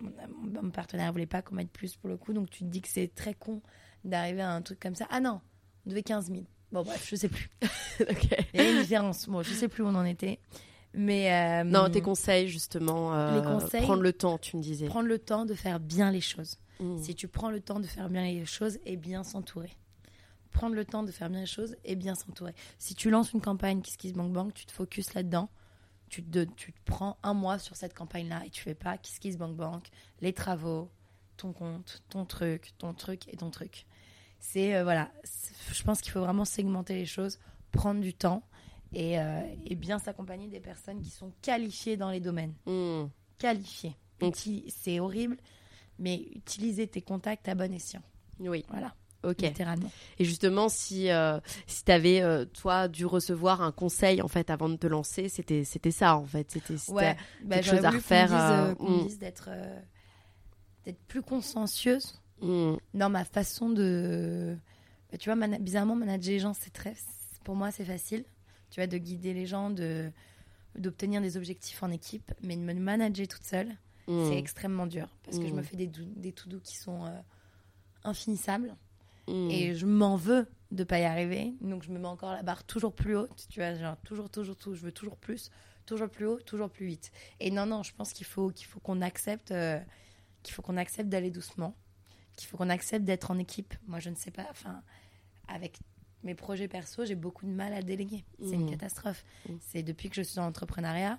mon, 0.00 0.12
mon- 0.62 0.70
partenaire 0.70 1.12
voulait 1.12 1.26
pas 1.26 1.42
qu'on 1.42 1.54
mette 1.54 1.70
plus 1.70 1.96
pour 1.96 2.08
le 2.08 2.16
coup, 2.16 2.32
donc 2.32 2.50
tu 2.50 2.60
te 2.60 2.64
dis 2.64 2.80
que 2.82 2.88
c'est 2.88 3.14
très 3.14 3.34
con 3.34 3.62
d'arriver 4.04 4.42
à 4.42 4.50
un 4.52 4.62
truc 4.62 4.78
comme 4.80 4.94
ça. 4.94 5.06
Ah 5.10 5.20
non, 5.20 5.40
on 5.86 5.90
devait 5.90 6.02
15 6.02 6.30
000. 6.30 6.42
Bon, 6.72 6.82
bref, 6.82 7.06
je 7.08 7.16
sais 7.16 7.28
plus. 7.28 7.50
Il 8.00 8.60
y 8.60 8.60
a 8.60 8.70
une 8.70 8.80
différence. 8.82 9.28
Bon, 9.28 9.42
je 9.42 9.52
sais 9.52 9.68
plus 9.68 9.82
où 9.82 9.86
on 9.86 9.94
en 9.94 10.04
était. 10.04 10.38
Mais. 10.94 11.32
euh, 11.32 11.64
Non, 11.64 11.88
tes 11.90 12.00
conseils 12.00 12.48
justement. 12.48 13.14
euh, 13.14 13.36
Les 13.40 13.42
conseils- 13.46 13.82
Prendre 13.82 14.02
le 14.02 14.12
temps, 14.12 14.38
tu 14.38 14.56
me 14.56 14.62
disais. 14.62 14.86
Prendre 14.86 15.08
le 15.08 15.18
temps 15.18 15.44
de 15.44 15.54
faire 15.54 15.80
bien 15.80 16.10
les 16.10 16.20
choses. 16.20 16.58
Mm. 16.80 16.98
Si 17.02 17.14
tu 17.14 17.28
prends 17.28 17.50
le 17.50 17.60
temps 17.60 17.80
de 17.80 17.86
faire 17.86 18.08
bien 18.08 18.22
les 18.24 18.44
choses 18.46 18.78
et 18.86 18.96
bien 18.96 19.22
s'entourer. 19.24 19.70
Prendre 20.52 20.74
le 20.74 20.84
temps 20.84 21.02
de 21.04 21.12
faire 21.12 21.30
bien 21.30 21.40
les 21.40 21.46
choses 21.46 21.76
et 21.84 21.94
bien 21.94 22.14
s'entourer. 22.14 22.54
Si 22.78 22.94
tu 22.94 23.10
lances 23.10 23.32
une 23.32 23.40
campagne 23.40 23.82
Kiss 23.82 23.96
Kiss 23.96 24.12
Bank 24.14 24.32
Bank, 24.32 24.54
tu 24.54 24.66
te 24.66 24.72
focuses 24.72 25.14
là-dedans. 25.14 25.48
Tu 26.08 26.24
te, 26.24 26.42
tu 26.56 26.72
te 26.72 26.78
prends 26.86 27.18
un 27.22 27.34
mois 27.34 27.58
sur 27.60 27.76
cette 27.76 27.94
campagne-là 27.94 28.42
et 28.44 28.50
tu 28.50 28.62
fais 28.62 28.74
pas 28.74 28.98
Kiss 28.98 29.20
Kiss 29.20 29.36
Bank 29.36 29.54
Bank, 29.54 29.86
les 30.20 30.32
travaux, 30.32 30.90
ton 31.36 31.52
compte, 31.52 32.02
ton 32.08 32.24
truc, 32.24 32.72
ton 32.78 32.94
truc 32.94 33.28
et 33.32 33.36
ton 33.36 33.50
truc. 33.50 33.86
C'est 34.40 34.74
euh, 34.74 34.82
voilà, 34.84 35.10
je 35.72 35.82
pense 35.82 36.00
qu'il 36.00 36.10
faut 36.12 36.20
vraiment 36.20 36.44
segmenter 36.44 36.94
les 36.94 37.06
choses, 37.06 37.38
prendre 37.72 38.00
du 38.00 38.14
temps 38.14 38.42
et, 38.92 39.18
euh, 39.20 39.40
et 39.66 39.74
bien 39.76 39.98
s'accompagner 39.98 40.48
des 40.48 40.60
personnes 40.60 41.00
qui 41.00 41.10
sont 41.10 41.30
qualifiées 41.42 41.96
dans 41.96 42.10
les 42.10 42.20
domaines 42.20 42.54
Mm. 42.66 43.04
qualifié. 43.38 43.90
Mm. 44.20 44.26
Uti- 44.26 44.64
C'est 44.68 44.98
horrible, 45.00 45.36
mais 45.98 46.16
utiliser 46.34 46.86
tes 46.86 47.02
contacts 47.02 47.48
à 47.48 47.54
bon 47.54 47.72
escient. 47.72 48.02
Oui, 48.40 48.64
Voilà, 48.70 48.94
ok. 49.22 49.42
Et 50.18 50.24
justement, 50.24 50.68
si, 50.70 51.10
euh, 51.10 51.38
si 51.66 51.84
tu 51.84 51.92
avais, 51.92 52.46
toi, 52.46 52.88
dû 52.88 53.04
recevoir 53.04 53.60
un 53.60 53.70
conseil 53.72 54.22
en 54.22 54.28
fait 54.28 54.48
avant 54.48 54.70
de 54.70 54.76
te 54.76 54.86
lancer, 54.86 55.28
c'était 55.28 55.62
c'était 55.64 55.90
ça 55.90 56.16
en 56.16 56.24
fait. 56.24 56.50
C'était 56.50 56.74
Ouais, 56.90 57.16
bah, 57.44 57.56
quelque 57.56 57.70
chose 57.76 57.84
à 57.84 57.90
qu'on 57.90 57.96
refaire, 57.96 58.32
euh, 58.34 58.70
euh, 58.70 58.74
qu'on 58.74 59.04
mm. 59.04 59.18
d'être 59.18 59.48
euh, 59.52 59.78
d'être 60.86 61.00
plus 61.06 61.20
consciencieuse 61.22 62.19
Mm. 62.42 62.76
dans 62.94 63.10
ma 63.10 63.24
façon 63.24 63.68
de. 63.70 64.56
bah, 65.10 65.18
tu 65.18 65.30
vois, 65.32 65.48
bizarrement, 65.58 65.94
manager 65.96 66.32
les 66.32 66.38
gens, 66.40 66.54
c'est 66.54 66.72
très. 66.72 66.94
Pour 67.44 67.54
moi, 67.56 67.70
c'est 67.70 67.84
facile. 67.84 68.24
Tu 68.70 68.80
vois, 68.80 68.86
de 68.86 68.98
guider 68.98 69.34
les 69.34 69.46
gens, 69.46 69.70
de 69.70 70.10
d'obtenir 70.76 71.20
des 71.20 71.36
objectifs 71.36 71.82
en 71.82 71.90
équipe, 71.90 72.32
mais 72.42 72.54
de 72.56 72.60
me 72.62 72.72
manager 72.74 73.26
toute 73.26 73.42
seule, 73.44 73.76
Mm. 74.06 74.28
c'est 74.28 74.38
extrêmement 74.38 74.86
dur 74.86 75.08
parce 75.24 75.38
que 75.38 75.46
je 75.46 75.52
Mm. 75.52 75.56
me 75.56 75.62
fais 75.62 75.76
des, 75.76 75.86
des 75.88 76.32
to 76.32 76.48
qui 76.64 76.76
sont 76.76 77.04
euh, 77.06 77.10
infinissables. 78.04 78.74
Mm. 79.28 79.50
et 79.50 79.74
je 79.74 79.86
m'en 79.86 80.16
veux 80.16 80.46
de 80.72 80.82
pas 80.82 80.98
y 80.98 81.04
arriver 81.04 81.52
donc 81.60 81.82
je 81.84 81.90
me 81.90 81.98
mets 81.98 82.08
encore 82.08 82.32
la 82.32 82.42
barre 82.42 82.64
toujours 82.64 82.92
plus 82.94 83.16
haute 83.16 83.46
tu 83.50 83.60
vois 83.60 83.74
genre 83.74 83.96
toujours 83.98 84.30
toujours 84.30 84.56
toujours 84.56 84.74
je 84.76 84.82
veux 84.82 84.92
toujours 84.92 85.16
plus 85.16 85.50
toujours 85.86 86.08
plus 86.08 86.26
haut 86.26 86.40
toujours 86.40 86.70
plus 86.70 86.86
vite 86.86 87.12
et 87.38 87.50
non 87.50 87.66
non 87.66 87.82
je 87.82 87.92
pense 87.94 88.12
qu'il 88.12 88.26
faut 88.26 88.48
qu'il 88.50 88.66
faut 88.66 88.80
qu'on 88.80 89.02
accepte 89.02 89.50
euh, 89.52 89.78
qu'il 90.42 90.54
faut 90.54 90.62
qu'on 90.62 90.76
accepte 90.78 91.08
d'aller 91.10 91.30
doucement 91.30 91.74
qu'il 92.40 92.48
faut 92.48 92.56
qu'on 92.56 92.70
accepte 92.70 93.04
d'être 93.04 93.30
en 93.30 93.38
équipe 93.38 93.74
moi 93.86 93.98
je 94.00 94.08
ne 94.10 94.14
sais 94.14 94.30
pas 94.30 94.46
enfin 94.50 94.82
avec 95.48 95.78
mes 96.24 96.34
projets 96.34 96.68
perso 96.68 97.04
j'ai 97.04 97.14
beaucoup 97.14 97.44
de 97.46 97.50
mal 97.50 97.72
à 97.74 97.82
déléguer 97.82 98.24
c'est 98.42 98.54
une 98.54 98.62
Mhm. 98.64 98.70
catastrophe 98.70 99.24
Mhm. 99.48 99.58
c'est 99.60 99.82
depuis 99.82 100.08
que 100.08 100.16
je 100.16 100.22
suis 100.22 100.36
dans 100.36 100.44
l'entrepreneuriat 100.44 101.18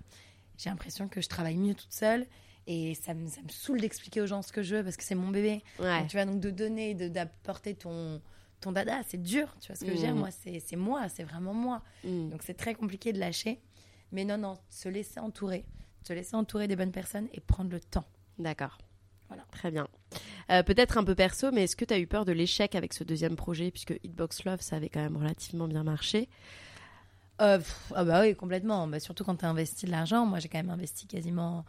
j'ai 0.58 0.70
l'impression 0.70 1.08
que 1.08 1.22
je 1.22 1.28
travaille 1.30 1.58
mieux 1.58 1.76
toute 1.76 1.92
seule 1.94 2.26
et 2.68 2.94
ça 2.96 3.14
me, 3.14 3.28
ça 3.28 3.42
me 3.42 3.50
saoule 3.50 3.82
d'expliquer 3.82 4.22
aux 4.22 4.28
gens 4.28 4.42
ce 4.42 4.52
que 4.52 4.62
je 4.64 4.76
veux 4.78 4.84
parce 4.84 4.98
que 4.98 5.04
c'est 5.04 5.16
mon 5.16 5.30
bébé 5.30 5.64
Ouais. 5.80 6.00
donc, 6.02 6.08
tu 6.10 6.18
vois, 6.18 6.26
donc 6.26 6.40
de 6.40 6.50
donner, 6.52 6.94
d'apporter 6.94 7.74
ton, 7.74 8.22
ton 8.60 8.72
dada, 8.72 9.02
c'est 9.08 9.18
dur. 9.22 9.56
Tu 9.60 9.68
vois 9.68 9.76
ce 9.76 9.82
que 9.84 9.88
je 9.88 9.92
veux 9.94 9.98
dire? 9.98 10.14
Mhm. 10.14 10.20
Moi, 10.20 10.30
c'est 10.32 10.76
moi, 10.76 11.10
c'est 11.10 11.24
vraiment 11.24 11.56
moi. 11.56 11.82
Donc 12.04 12.44
c'est 12.44 12.54
très 12.54 12.76
compliqué 12.76 13.14
de 13.14 13.20
lâcher. 13.20 13.60
Mais 14.12 14.26
non, 14.26 14.38
non, 14.38 14.60
se 14.70 14.88
laisser 14.90 15.20
entourer. 15.20 15.66
Se 16.04 16.14
laisser 16.14 16.36
entourer 16.36 16.68
des 16.68 16.76
bonnes 16.76 16.92
personnes 16.92 17.28
et 17.34 17.40
prendre 17.40 17.72
le 17.72 17.80
temps. 17.80 18.06
D'accord. 18.38 18.78
Voilà. 19.28 19.44
Très 19.52 19.72
bien. 19.72 19.88
Euh, 20.50 20.63
peut-être 20.63 20.97
un 20.97 21.04
peu 21.04 21.15
perso, 21.15 21.52
mais 21.52 21.63
est-ce 21.63 21.76
que 21.76 21.86
tu 21.86 21.93
as 21.93 22.00
eu 22.00 22.08
peur 22.08 22.26
de 22.26 22.32
l'échec 22.32 22.76
avec 22.76 22.93
ce 22.93 23.04
deuxième 23.04 23.36
projet, 23.36 23.71
puisque 23.71 23.93
Hitbox 24.04 24.43
Love, 24.43 24.62
ça 24.62 24.76
avait 24.76 24.89
quand 24.89 25.02
même 25.02 25.17
relativement 25.17 25.67
bien 25.67 25.84
marché? 25.84 26.28
Euh, 27.41 27.60
ah 27.95 28.04
bah 28.04 28.21
oui, 28.21 28.36
complètement. 28.36 28.88
Bah, 28.88 29.00
surtout 29.00 29.24
quand 29.24 29.36
tu 29.36 29.45
as 29.45 29.50
investi 29.50 29.86
de 29.86 29.91
l'argent. 29.91 30.26
Moi, 30.26 30.39
j'ai 30.39 30.50
quand 30.50 30.60
même 30.60 30.69
investi 30.69 31.08
quasiment. 31.08 31.65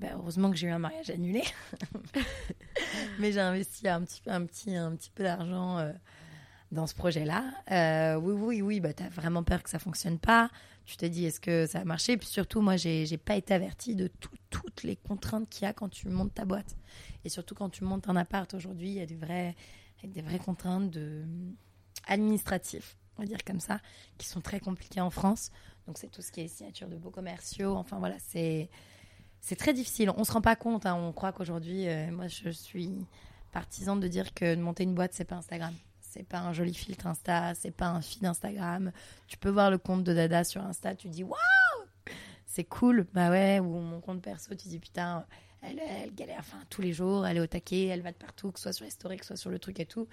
Bah, 0.00 0.08
heureusement 0.14 0.50
que 0.50 0.56
j'ai 0.56 0.66
eu 0.66 0.70
un 0.70 0.78
mariage 0.78 1.10
annulé. 1.10 1.42
Mais 3.20 3.30
j'ai 3.30 3.40
investi 3.40 3.86
un 3.88 4.02
petit, 4.02 4.22
un 4.26 4.44
petit, 4.44 4.74
un 4.74 4.96
petit 4.96 5.10
peu 5.14 5.22
d'argent 5.22 5.78
euh, 5.78 5.92
dans 6.72 6.86
ce 6.86 6.94
projet-là. 6.94 8.18
Oui, 8.18 8.32
oui, 8.32 8.62
oui. 8.62 8.80
Bah, 8.80 8.92
tu 8.92 9.02
as 9.02 9.08
vraiment 9.08 9.44
peur 9.44 9.62
que 9.62 9.70
ça 9.70 9.78
fonctionne 9.78 10.18
pas. 10.18 10.50
Tu 10.86 10.96
te 10.96 11.06
dis, 11.06 11.24
est-ce 11.24 11.40
que 11.40 11.66
ça 11.66 11.78
va 11.78 11.84
marcher 11.84 12.16
Puis 12.16 12.28
surtout, 12.28 12.60
moi, 12.60 12.76
j'ai 12.76 13.06
n'ai 13.08 13.18
pas 13.18 13.36
été 13.36 13.54
avertie 13.54 13.94
de 13.94 14.10
toutes 14.50 14.82
les 14.82 14.96
contraintes 14.96 15.48
qu'il 15.48 15.62
y 15.62 15.66
a 15.66 15.72
quand 15.72 15.88
tu 15.88 16.08
montes 16.08 16.34
ta 16.34 16.44
boîte. 16.44 16.76
Et 17.24 17.28
surtout 17.28 17.54
quand 17.54 17.70
tu 17.70 17.84
montes 17.84 18.08
un 18.08 18.16
appart 18.16 18.52
aujourd'hui, 18.54 18.88
il 18.88 18.94
y 18.94 19.00
a 19.00 19.06
des 19.06 19.16
vraies, 19.16 19.54
des 20.02 20.22
vraies 20.22 20.38
contraintes 20.38 20.90
de... 20.90 21.24
administratives 22.06 22.94
on 23.16 23.22
va 23.22 23.26
dire 23.26 23.44
comme 23.44 23.60
ça, 23.60 23.80
qui 24.18 24.26
sont 24.26 24.40
très 24.40 24.60
compliqués 24.60 25.00
en 25.00 25.10
France. 25.10 25.50
Donc 25.86 25.98
c'est 25.98 26.08
tout 26.08 26.22
ce 26.22 26.32
qui 26.32 26.40
est 26.40 26.48
signature 26.48 26.88
de 26.88 26.96
beaux 26.96 27.10
commerciaux. 27.10 27.76
Enfin 27.76 27.98
voilà, 27.98 28.16
c'est 28.18 28.70
c'est 29.40 29.56
très 29.56 29.74
difficile. 29.74 30.10
On 30.16 30.24
se 30.24 30.32
rend 30.32 30.40
pas 30.40 30.56
compte. 30.56 30.86
Hein. 30.86 30.94
On 30.94 31.12
croit 31.12 31.32
qu'aujourd'hui, 31.32 31.88
euh, 31.88 32.10
moi 32.10 32.28
je 32.28 32.50
suis 32.50 33.06
partisane 33.52 34.00
de 34.00 34.08
dire 34.08 34.34
que 34.34 34.54
de 34.54 34.60
monter 34.60 34.84
une 34.84 34.94
boîte 34.94 35.12
c'est 35.14 35.24
pas 35.24 35.36
Instagram. 35.36 35.74
C'est 36.00 36.22
pas 36.22 36.38
un 36.38 36.52
joli 36.52 36.72
filtre 36.72 37.08
Insta, 37.08 37.54
c'est 37.54 37.72
pas 37.72 37.88
un 37.88 38.00
feed 38.00 38.24
Instagram. 38.24 38.92
Tu 39.26 39.36
peux 39.36 39.50
voir 39.50 39.70
le 39.70 39.78
compte 39.78 40.04
de 40.04 40.14
Dada 40.14 40.44
sur 40.44 40.62
Insta, 40.62 40.94
tu 40.94 41.08
dis 41.08 41.24
waouh, 41.24 41.36
c'est 42.46 42.64
cool. 42.64 43.06
Bah 43.12 43.30
ouais, 43.30 43.58
ou 43.58 43.80
mon 43.80 44.00
compte 44.00 44.22
perso, 44.22 44.54
tu 44.54 44.68
dis 44.68 44.78
putain, 44.78 45.26
elle, 45.68 46.14
galère 46.14 46.38
enfin 46.40 46.58
tous 46.70 46.82
les 46.82 46.92
jours, 46.92 47.26
elle 47.26 47.36
est 47.38 47.40
au 47.40 47.46
taquet, 47.46 47.86
elle 47.86 48.02
va 48.02 48.12
de 48.12 48.16
partout, 48.16 48.52
que 48.52 48.60
ce 48.60 48.72
soit 48.72 48.90
sur 48.90 49.08
les 49.08 49.16
que 49.16 49.24
ce 49.24 49.28
soit 49.28 49.36
sur 49.36 49.50
le 49.50 49.58
truc 49.58 49.80
et 49.80 49.86
tout. 49.86 50.08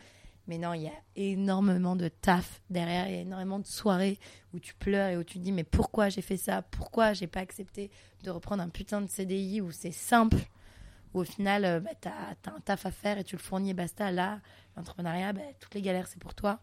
Mais 0.48 0.58
non, 0.58 0.74
il 0.74 0.82
y 0.82 0.88
a 0.88 0.94
énormément 1.16 1.96
de 1.96 2.08
taf 2.08 2.62
derrière, 2.70 3.08
il 3.08 3.14
y 3.14 3.18
a 3.18 3.22
énormément 3.22 3.60
de 3.60 3.68
soirées 3.68 4.20
où 4.54 4.60
tu 4.60 4.74
pleures 4.74 5.10
et 5.10 5.18
où 5.18 5.24
tu 5.24 5.38
te 5.38 5.44
dis 5.44 5.52
mais 5.52 5.64
pourquoi 5.64 6.10
j'ai 6.10 6.22
fait 6.22 6.38
ça? 6.38 6.62
Pourquoi 6.62 7.14
j'ai 7.14 7.28
pas 7.28 7.42
accepté 7.42 7.92
de 8.24 8.32
reprendre 8.32 8.64
un 8.64 8.70
putain 8.70 9.02
de 9.02 9.08
CDI 9.08 9.62
où 9.62 9.72
c'est 9.72 9.92
simple 9.92 10.38
où 11.14 11.20
au 11.20 11.24
final, 11.24 11.66
euh, 11.66 11.80
bah, 11.80 11.92
tu 12.00 12.08
as, 12.08 12.36
un 12.52 12.60
taf 12.62 12.86
à 12.86 12.92
faire 12.92 13.18
et 13.18 13.24
tu 13.24 13.36
le 13.36 13.42
fournis 13.42 13.72
et 13.72 13.74
basta. 13.74 14.12
Là, 14.12 14.40
l'entrepreneuriat, 14.76 15.34
bah, 15.34 15.42
toutes 15.60 15.76
les 15.76 15.82
galères, 15.82 16.08
c'est 16.08 16.20
pour 16.20 16.34
toi. 16.34 16.60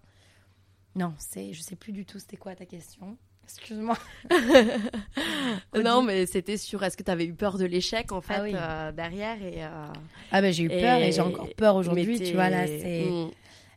Non, 0.94 1.14
c'est, 1.18 1.52
je 1.52 1.60
sais 1.62 1.76
plus 1.76 1.92
du 1.92 2.04
tout 2.06 2.18
c'était 2.18 2.36
quoi 2.36 2.54
ta 2.54 2.66
question. 2.66 3.16
Excuse-moi. 3.48 3.96
non, 5.82 6.02
mais 6.02 6.26
c'était 6.26 6.56
sur 6.56 6.82
est-ce 6.82 6.96
que 6.96 7.02
tu 7.02 7.10
avais 7.10 7.24
eu 7.24 7.34
peur 7.34 7.56
de 7.56 7.64
l'échec 7.64 8.12
en 8.12 8.20
fait 8.20 8.54
ah 8.54 8.88
euh, 8.88 8.92
derrière 8.92 9.42
et 9.42 9.64
euh, 9.64 9.86
Ah 10.32 10.42
ben 10.42 10.52
j'ai 10.52 10.64
eu 10.64 10.68
peur 10.68 10.98
et, 10.98 11.12
j'ai 11.12 11.20
encore 11.20 11.48
peur 11.56 11.76
aujourd'hui, 11.76 12.20
tu 12.20 12.34
vois 12.34 12.50
là, 12.50 12.66
c'est 12.66 13.06
mm. 13.08 13.30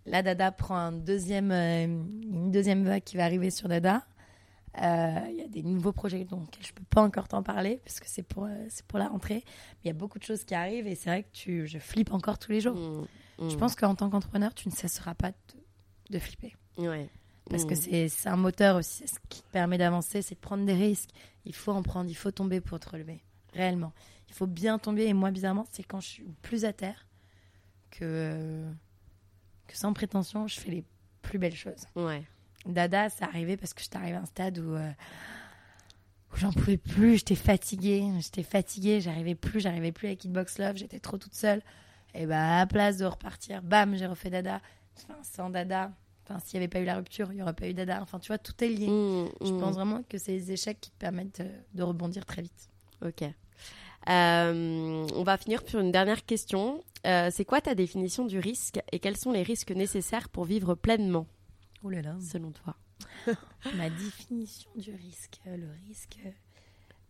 Là, 0.06 0.24
Dada 0.24 0.52
prend 0.52 0.76
un 0.76 0.92
deuxième, 0.92 1.52
euh, 1.52 1.86
une 1.86 2.52
deuxième 2.52 2.84
vague 2.84 3.04
qui 3.04 3.18
va 3.18 3.26
arriver 3.26 3.52
sur 3.52 3.68
Dada. 3.68 4.04
Euh, 4.82 5.20
il 5.30 5.36
y 5.36 5.42
a 5.42 5.48
des 5.48 5.64
nouveaux 5.64 5.92
projets 5.92 6.24
dont 6.24 6.46
je 6.62 6.70
ne 6.70 6.74
peux 6.74 6.84
pas 6.90 7.02
encore 7.02 7.28
t'en 7.28 7.44
parler 7.44 7.82
puisque 7.84 8.06
c'est 8.06 8.24
pour, 8.24 8.46
euh, 8.46 8.66
c'est 8.70 8.86
pour 8.86 9.00
la 9.00 9.10
rentrée. 9.10 9.44
Mais 9.46 9.80
il 9.86 9.88
y 9.88 9.92
a 9.92 9.94
beaucoup 9.94 10.18
de 10.18 10.24
choses 10.24 10.44
qui 10.44 10.56
arrivent 10.56 10.88
et 10.88 10.96
c'est 10.96 11.10
vrai 11.10 11.24
que 11.24 11.32
tu, 11.34 11.68
je 11.68 11.78
flippe 11.78 12.14
encore 12.14 12.40
tous 12.40 12.52
les 12.52 12.62
jours. 12.62 12.76
Mmh, 12.76 13.08
mmh. 13.46 13.50
Je 13.50 13.56
pense 13.58 13.76
qu'en 13.76 13.96
tant 13.96 14.10
qu'entrepreneur, 14.10 14.54
tu 14.54 14.70
ne 14.70 14.74
cesseras 14.74 15.14
pas 15.14 15.32
de, 15.32 15.36
de 16.10 16.20
flipper. 16.20 16.56
Ouais. 16.78 17.10
Parce 17.52 17.66
que 17.66 17.74
mmh. 17.74 18.10
c'est 18.10 18.30
un 18.30 18.38
moteur 18.38 18.78
aussi. 18.78 19.08
Ce 19.08 19.16
qui 19.30 19.42
te 19.42 19.52
permet 19.52 19.78
d'avancer, 19.78 20.22
c'est 20.22 20.36
de 20.36 20.40
prendre 20.40 20.66
des 20.66 20.74
risques. 20.74 21.10
Il 21.46 21.54
faut 21.54 21.72
en 21.72 21.84
prendre, 21.84 22.10
il 22.10 22.16
faut 22.16 22.32
tomber 22.32 22.62
pour 22.62 22.80
te 22.80 22.90
relever. 22.90 23.22
Réellement. 23.54 23.92
Il 24.30 24.34
faut 24.34 24.48
bien 24.48 24.80
tomber. 24.80 25.06
Et 25.06 25.14
moi, 25.14 25.32
bizarrement, 25.32 25.66
c'est 25.72 25.84
quand 25.84 26.00
je 26.00 26.08
suis 26.08 26.24
plus 26.42 26.66
à 26.66 26.74
terre 26.74 27.06
que 27.92 28.66
sans 29.74 29.94
prétention, 29.94 30.48
je 30.48 30.60
fais 30.60 30.72
les 30.72 30.84
plus 31.22 31.40
belles 31.40 31.56
choses. 31.56 31.86
Ouais. 31.96 32.24
Dada, 32.66 33.10
c'est 33.10 33.24
arrivé 33.24 33.58
parce 33.58 33.74
que 33.74 33.82
j'étais 33.82 33.98
arrivée 33.98 34.18
à 34.18 34.22
un 34.22 34.26
stade 34.26 34.60
où, 34.60 34.76
euh, 34.76 34.92
où 36.32 36.38
j'en 36.38 36.52
pouvais 36.52 36.78
plus, 36.78 37.18
j'étais 37.18 37.36
fatiguée, 37.36 38.06
j'étais 38.20 38.44
fatiguée, 38.44 39.02
j'arrivais 39.02 39.36
plus, 39.36 39.60
j'arrivais 39.60 39.92
plus 39.92 40.08
avec 40.08 40.24
Hitbox 40.24 40.60
Love, 40.60 40.78
j'étais 40.78 41.00
trop 41.00 41.18
toute 41.18 41.34
seule. 41.34 41.62
Et 42.14 42.26
bah, 42.26 42.60
à 42.60 42.66
place 42.68 42.98
de 42.98 43.06
repartir, 43.06 43.62
bam, 43.62 43.96
j'ai 43.96 44.06
refait 44.06 44.30
Dada. 44.30 44.62
Enfin, 44.98 45.20
sans 45.24 45.50
Dada, 45.50 45.92
enfin, 46.32 46.40
s'il 46.46 46.60
n'y 46.60 46.64
avait 46.64 46.70
pas 46.70 46.80
eu 46.80 46.86
la 46.86 46.96
rupture, 46.96 47.32
il 47.32 47.36
n'y 47.36 47.42
aurait 47.42 47.54
pas 47.54 47.68
eu 47.68 47.74
Dada. 47.74 48.00
Enfin, 48.02 48.20
tu 48.20 48.28
vois, 48.28 48.38
tout 48.38 48.64
est 48.64 48.68
lié. 48.68 48.88
Mmh, 48.88 49.30
je 49.42 49.52
mmh. 49.52 49.60
pense 49.60 49.76
vraiment 49.76 50.04
que 50.04 50.18
c'est 50.18 50.32
les 50.32 50.52
échecs 50.52 50.80
qui 50.80 50.92
te 50.92 50.98
permettent 50.98 51.42
de, 51.42 51.50
de 51.74 51.84
rebondir 51.84 52.26
très 52.26 52.42
vite. 52.42 52.70
Ok. 53.06 53.24
Euh, 54.10 55.08
on 55.16 55.24
va 55.24 55.38
finir 55.38 55.62
sur 55.68 55.80
une 55.80 55.92
dernière 55.92 56.26
question. 56.26 56.84
Euh, 57.06 57.30
c'est 57.32 57.46
quoi 57.46 57.62
ta 57.62 57.76
définition 57.76 58.26
du 58.26 58.40
risque 58.40 58.80
et 58.92 59.00
quels 59.00 59.18
sont 59.18 59.32
les 59.32 59.44
risques 59.44 59.72
nécessaires 59.72 60.30
pour 60.30 60.46
vivre 60.46 60.76
pleinement? 60.76 61.28
Oh 61.84 61.90
là 61.90 62.02
là. 62.02 62.16
Selon 62.20 62.52
toi. 62.52 62.76
Ma 63.76 63.90
définition 63.90 64.72
du 64.76 64.92
risque. 64.92 65.40
Euh, 65.48 65.58
le 65.58 65.68
risque, 65.88 66.20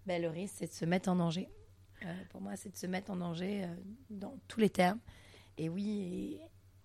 ben, 0.06 0.22
le 0.22 0.30
risque, 0.30 0.56
c'est 0.60 0.68
de 0.68 0.74
se 0.74 0.86
mettre 0.86 1.10
en 1.10 1.16
danger. 1.16 1.48
pour 2.30 2.42
moi, 2.42 2.56
c'est 2.56 2.72
de 2.72 2.78
se 2.78 2.88
mettre 2.88 3.12
en 3.12 3.18
danger 3.18 3.68
dans 4.10 4.38
tous 4.48 4.60
les 4.60 4.70
termes. 4.70 5.00
Et 5.58 5.70
oui, 5.70 6.40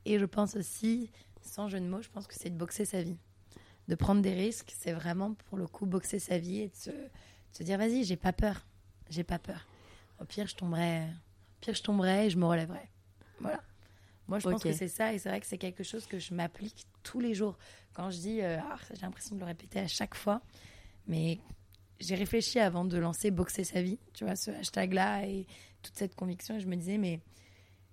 et, 0.06 0.18
je 0.18 0.24
pense 0.24 0.56
aussi, 0.56 1.10
sans 1.42 1.68
jeu 1.68 1.80
de 1.80 1.86
mots, 1.86 2.02
je 2.02 2.08
pense 2.08 2.26
que 2.26 2.34
c'est 2.34 2.50
de 2.50 2.56
boxer 2.56 2.84
sa 2.84 3.02
vie. 3.02 3.18
De 3.88 3.94
prendre 3.94 4.22
des 4.22 4.34
risques, 4.34 4.72
c'est 4.76 4.92
vraiment 4.92 5.34
pour 5.34 5.58
le 5.58 5.66
coup 5.66 5.86
boxer 5.86 6.18
sa 6.18 6.38
vie 6.38 6.60
et 6.60 6.68
de 6.68 6.74
se, 6.76 6.90
de 6.90 7.08
se 7.52 7.62
dire 7.62 7.78
vas-y, 7.78 8.04
j'ai 8.04 8.16
pas 8.16 8.32
peur. 8.32 8.66
J'ai 9.10 9.24
pas 9.24 9.38
peur. 9.38 9.66
Au 10.20 10.24
pire, 10.24 10.46
je 10.46 10.56
tomberai, 10.56 11.02
au 11.02 11.60
pire, 11.60 11.74
je 11.74 11.82
tomberai 11.82 12.26
et 12.26 12.30
je 12.30 12.38
me 12.38 12.46
relèverai. 12.46 12.88
Voilà. 13.40 13.62
Moi, 14.28 14.38
je 14.40 14.48
pense 14.48 14.62
que 14.62 14.72
c'est 14.72 14.88
ça, 14.88 15.12
et 15.12 15.18
c'est 15.18 15.28
vrai 15.28 15.40
que 15.40 15.46
c'est 15.46 15.58
quelque 15.58 15.84
chose 15.84 16.06
que 16.06 16.18
je 16.18 16.34
m'applique 16.34 16.86
tous 17.04 17.20
les 17.20 17.34
jours. 17.34 17.56
Quand 17.92 18.10
je 18.10 18.18
dis, 18.18 18.42
euh, 18.42 18.58
ah, 18.60 18.76
j'ai 18.92 19.02
l'impression 19.02 19.36
de 19.36 19.40
le 19.40 19.46
répéter 19.46 19.78
à 19.78 19.86
chaque 19.86 20.16
fois, 20.16 20.42
mais 21.06 21.38
j'ai 22.00 22.16
réfléchi 22.16 22.58
avant 22.58 22.84
de 22.84 22.98
lancer 22.98 23.30
Boxer 23.30 23.62
sa 23.62 23.82
vie, 23.82 23.98
tu 24.14 24.24
vois, 24.24 24.34
ce 24.34 24.50
hashtag-là 24.50 25.26
et 25.26 25.46
toute 25.82 25.96
cette 25.96 26.16
conviction, 26.16 26.56
et 26.56 26.60
je 26.60 26.66
me 26.66 26.74
disais, 26.74 26.98
mais, 26.98 27.20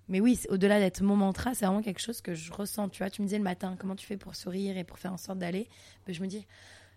mais 0.10 0.20
oui, 0.20 0.40
au-delà 0.50 0.80
d'être 0.80 1.02
mon 1.02 1.16
mantra, 1.16 1.54
c'est 1.54 1.66
vraiment 1.66 1.82
quelque 1.82 2.02
chose 2.02 2.22
que 2.22 2.34
je 2.34 2.52
ressens, 2.52 2.90
tu 2.90 3.00
vois. 3.00 3.10
Tu 3.10 3.22
me 3.22 3.28
disais 3.28 3.38
le 3.38 3.44
matin, 3.44 3.76
comment 3.80 3.96
tu 3.96 4.06
fais 4.06 4.18
pour 4.18 4.36
sourire 4.36 4.78
et 4.78 4.84
pour 4.84 5.00
faire 5.00 5.14
en 5.14 5.18
sorte 5.18 5.40
d'aller? 5.40 5.68
Ben, 6.06 6.14
Je 6.14 6.22
me 6.22 6.28
dis, 6.28 6.46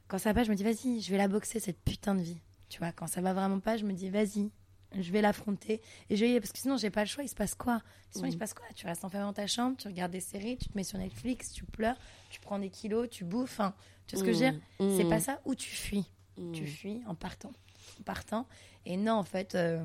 quand 0.09 0.19
ça 0.19 0.31
va 0.31 0.40
pas, 0.40 0.45
je 0.45 0.51
me 0.51 0.57
dis, 0.57 0.64
vas-y, 0.64 1.01
je 1.01 1.11
vais 1.11 1.19
la 1.19 1.29
boxer, 1.29 1.61
cette 1.61 1.81
putain 1.81 2.14
de 2.14 2.23
vie. 2.23 2.38
Tu 2.69 2.79
vois, 2.79 2.92
quand 2.92 3.07
ça 3.07 3.21
va 3.21 3.33
vraiment 3.33 3.61
pas, 3.61 3.77
je 3.77 3.85
me 3.85 3.92
dis, 3.92 4.11
vas-y, 4.11 4.51
je 4.95 5.12
vais 5.12 5.21
l'affronter. 5.21 5.81
Et 6.11 6.16
je 6.16 6.25
vais 6.25 6.40
parce 6.40 6.53
que 6.53 6.59
sinon 6.59 6.77
j'ai 6.77 6.90
pas 6.90 7.03
le 7.03 7.09
choix 7.09 7.25
il 7.25 7.29
se 7.29 7.35
passe 7.35 7.55
quoi? 7.55 7.83
Sinon 8.11 8.27
il 8.27 8.33
se 8.33 8.37
passe 8.37 8.55
quoi? 8.55 8.66
Tu 8.75 8.87
restes 8.87 9.05
enfermé 9.05 9.27
dans 9.27 9.33
ta 9.33 9.47
chambre 9.47 9.77
tu 9.77 9.88
regardes 9.88 10.12
des 10.12 10.21
séries 10.21 10.57
tu 10.57 10.69
te 10.69 10.77
mets 10.77 10.85
sur 10.85 10.99
Netflix 10.99 11.53
tu 11.53 11.64
pleures 11.64 11.97
tu 12.31 12.40
prends 12.40 12.59
des 12.59 12.71
kilos 12.71 13.09
tu 13.11 13.25
bouffes 13.25 13.61
tu 14.07 14.16
vois 14.16 14.25
ce 14.25 14.25
que 14.25 14.33
je 14.33 14.38
veux 14.45 14.51
dire? 14.51 14.61
Mmh. 14.81 14.97
c'est 14.97 15.09
pas 15.09 15.21
ça 15.21 15.40
où 15.45 15.55
tu 15.55 15.71
fuis. 15.71 16.07
Mmh. 16.37 16.53
tu 16.53 16.66
fuis 16.66 17.03
en 17.07 17.14
partant. 17.14 17.53
En 18.01 18.03
partant. 18.05 18.47
Et 18.85 18.97
non 18.97 19.14
en 19.14 19.25
fait 19.25 19.55
euh, 19.55 19.85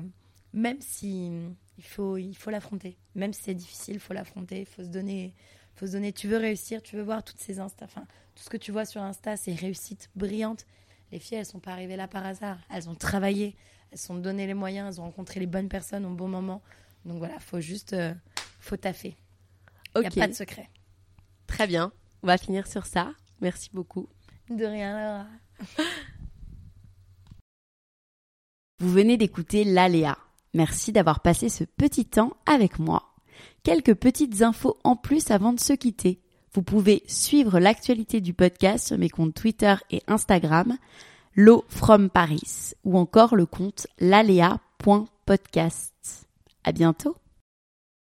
même 0.52 0.80
si 0.80 1.30
il 1.78 1.84
faut 1.84 2.16
il 2.16 2.34
faut 2.34 2.50
l'affronter 2.50 2.96
même 3.14 3.32
si 3.32 3.42
c'est 3.44 3.54
difficile 3.54 3.94
il 3.94 4.00
faut 4.00 4.14
l'affronter 4.14 4.60
il 4.60 4.66
faut 4.66 4.82
se 4.82 4.88
donner 4.88 5.34
faut 5.74 5.86
se 5.86 5.92
donner 5.92 6.12
tu 6.12 6.28
veux 6.28 6.36
réussir 6.36 6.82
tu 6.82 6.96
veux 6.96 7.02
voir 7.02 7.24
toutes 7.24 7.40
ces 7.40 7.60
insta 7.60 7.84
enfin 7.84 8.06
tout 8.34 8.42
ce 8.42 8.50
que 8.50 8.56
tu 8.56 8.72
vois 8.72 8.84
sur 8.84 9.02
Insta 9.02 9.36
c'est 9.36 9.54
réussite 9.54 10.10
brillante 10.16 10.66
les 11.10 11.18
filles 11.18 11.38
elles 11.38 11.46
sont 11.46 11.60
pas 11.60 11.72
arrivées 11.72 11.96
là 11.96 12.08
par 12.08 12.24
hasard 12.24 12.58
elles 12.70 12.88
ont 12.88 12.94
travaillé 12.94 13.56
elles 13.92 13.98
sont 13.98 14.14
donné 14.14 14.46
les 14.46 14.54
moyens, 14.54 14.88
elles 14.88 15.00
ont 15.00 15.04
rencontré 15.04 15.38
les 15.38 15.46
bonnes 15.46 15.68
personnes 15.68 16.06
au 16.06 16.14
bon 16.14 16.26
moment. 16.26 16.62
Donc 17.04 17.18
voilà, 17.18 17.38
faut 17.38 17.60
juste, 17.60 17.92
euh, 17.92 18.14
faut 18.58 18.78
taffer. 18.78 19.16
Il 19.94 20.00
n'y 20.00 20.06
a 20.06 20.10
pas 20.10 20.28
de 20.28 20.32
secret. 20.32 20.70
Très 21.46 21.66
bien. 21.66 21.92
On 22.22 22.26
va 22.26 22.38
finir 22.38 22.66
sur 22.66 22.86
ça. 22.86 23.12
Merci 23.42 23.68
beaucoup. 23.74 24.08
De 24.48 24.64
rien, 24.64 24.98
Laura. 24.98 25.26
Vous 28.78 28.90
venez 28.90 29.18
d'écouter 29.18 29.64
l'Aléa. 29.64 30.16
Merci 30.54 30.92
d'avoir 30.92 31.20
passé 31.20 31.48
ce 31.48 31.64
petit 31.64 32.04
temps 32.04 32.32
avec 32.46 32.78
moi. 32.78 33.14
Quelques 33.62 33.94
petites 33.94 34.42
infos 34.42 34.76
en 34.84 34.96
plus 34.96 35.30
avant 35.30 35.52
de 35.52 35.60
se 35.60 35.72
quitter. 35.72 36.20
Vous 36.54 36.62
pouvez 36.62 37.02
suivre 37.06 37.58
l'actualité 37.58 38.20
du 38.20 38.34
podcast 38.34 38.88
sur 38.88 38.98
mes 38.98 39.08
comptes 39.08 39.34
Twitter 39.34 39.74
et 39.90 40.02
Instagram. 40.06 40.76
L'eau 41.34 41.64
from 41.68 42.10
Paris 42.10 42.72
ou 42.84 42.98
encore 42.98 43.36
le 43.36 43.46
compte 43.46 43.86
lalea.podcast. 43.98 46.28
À 46.64 46.72
bientôt! 46.72 47.21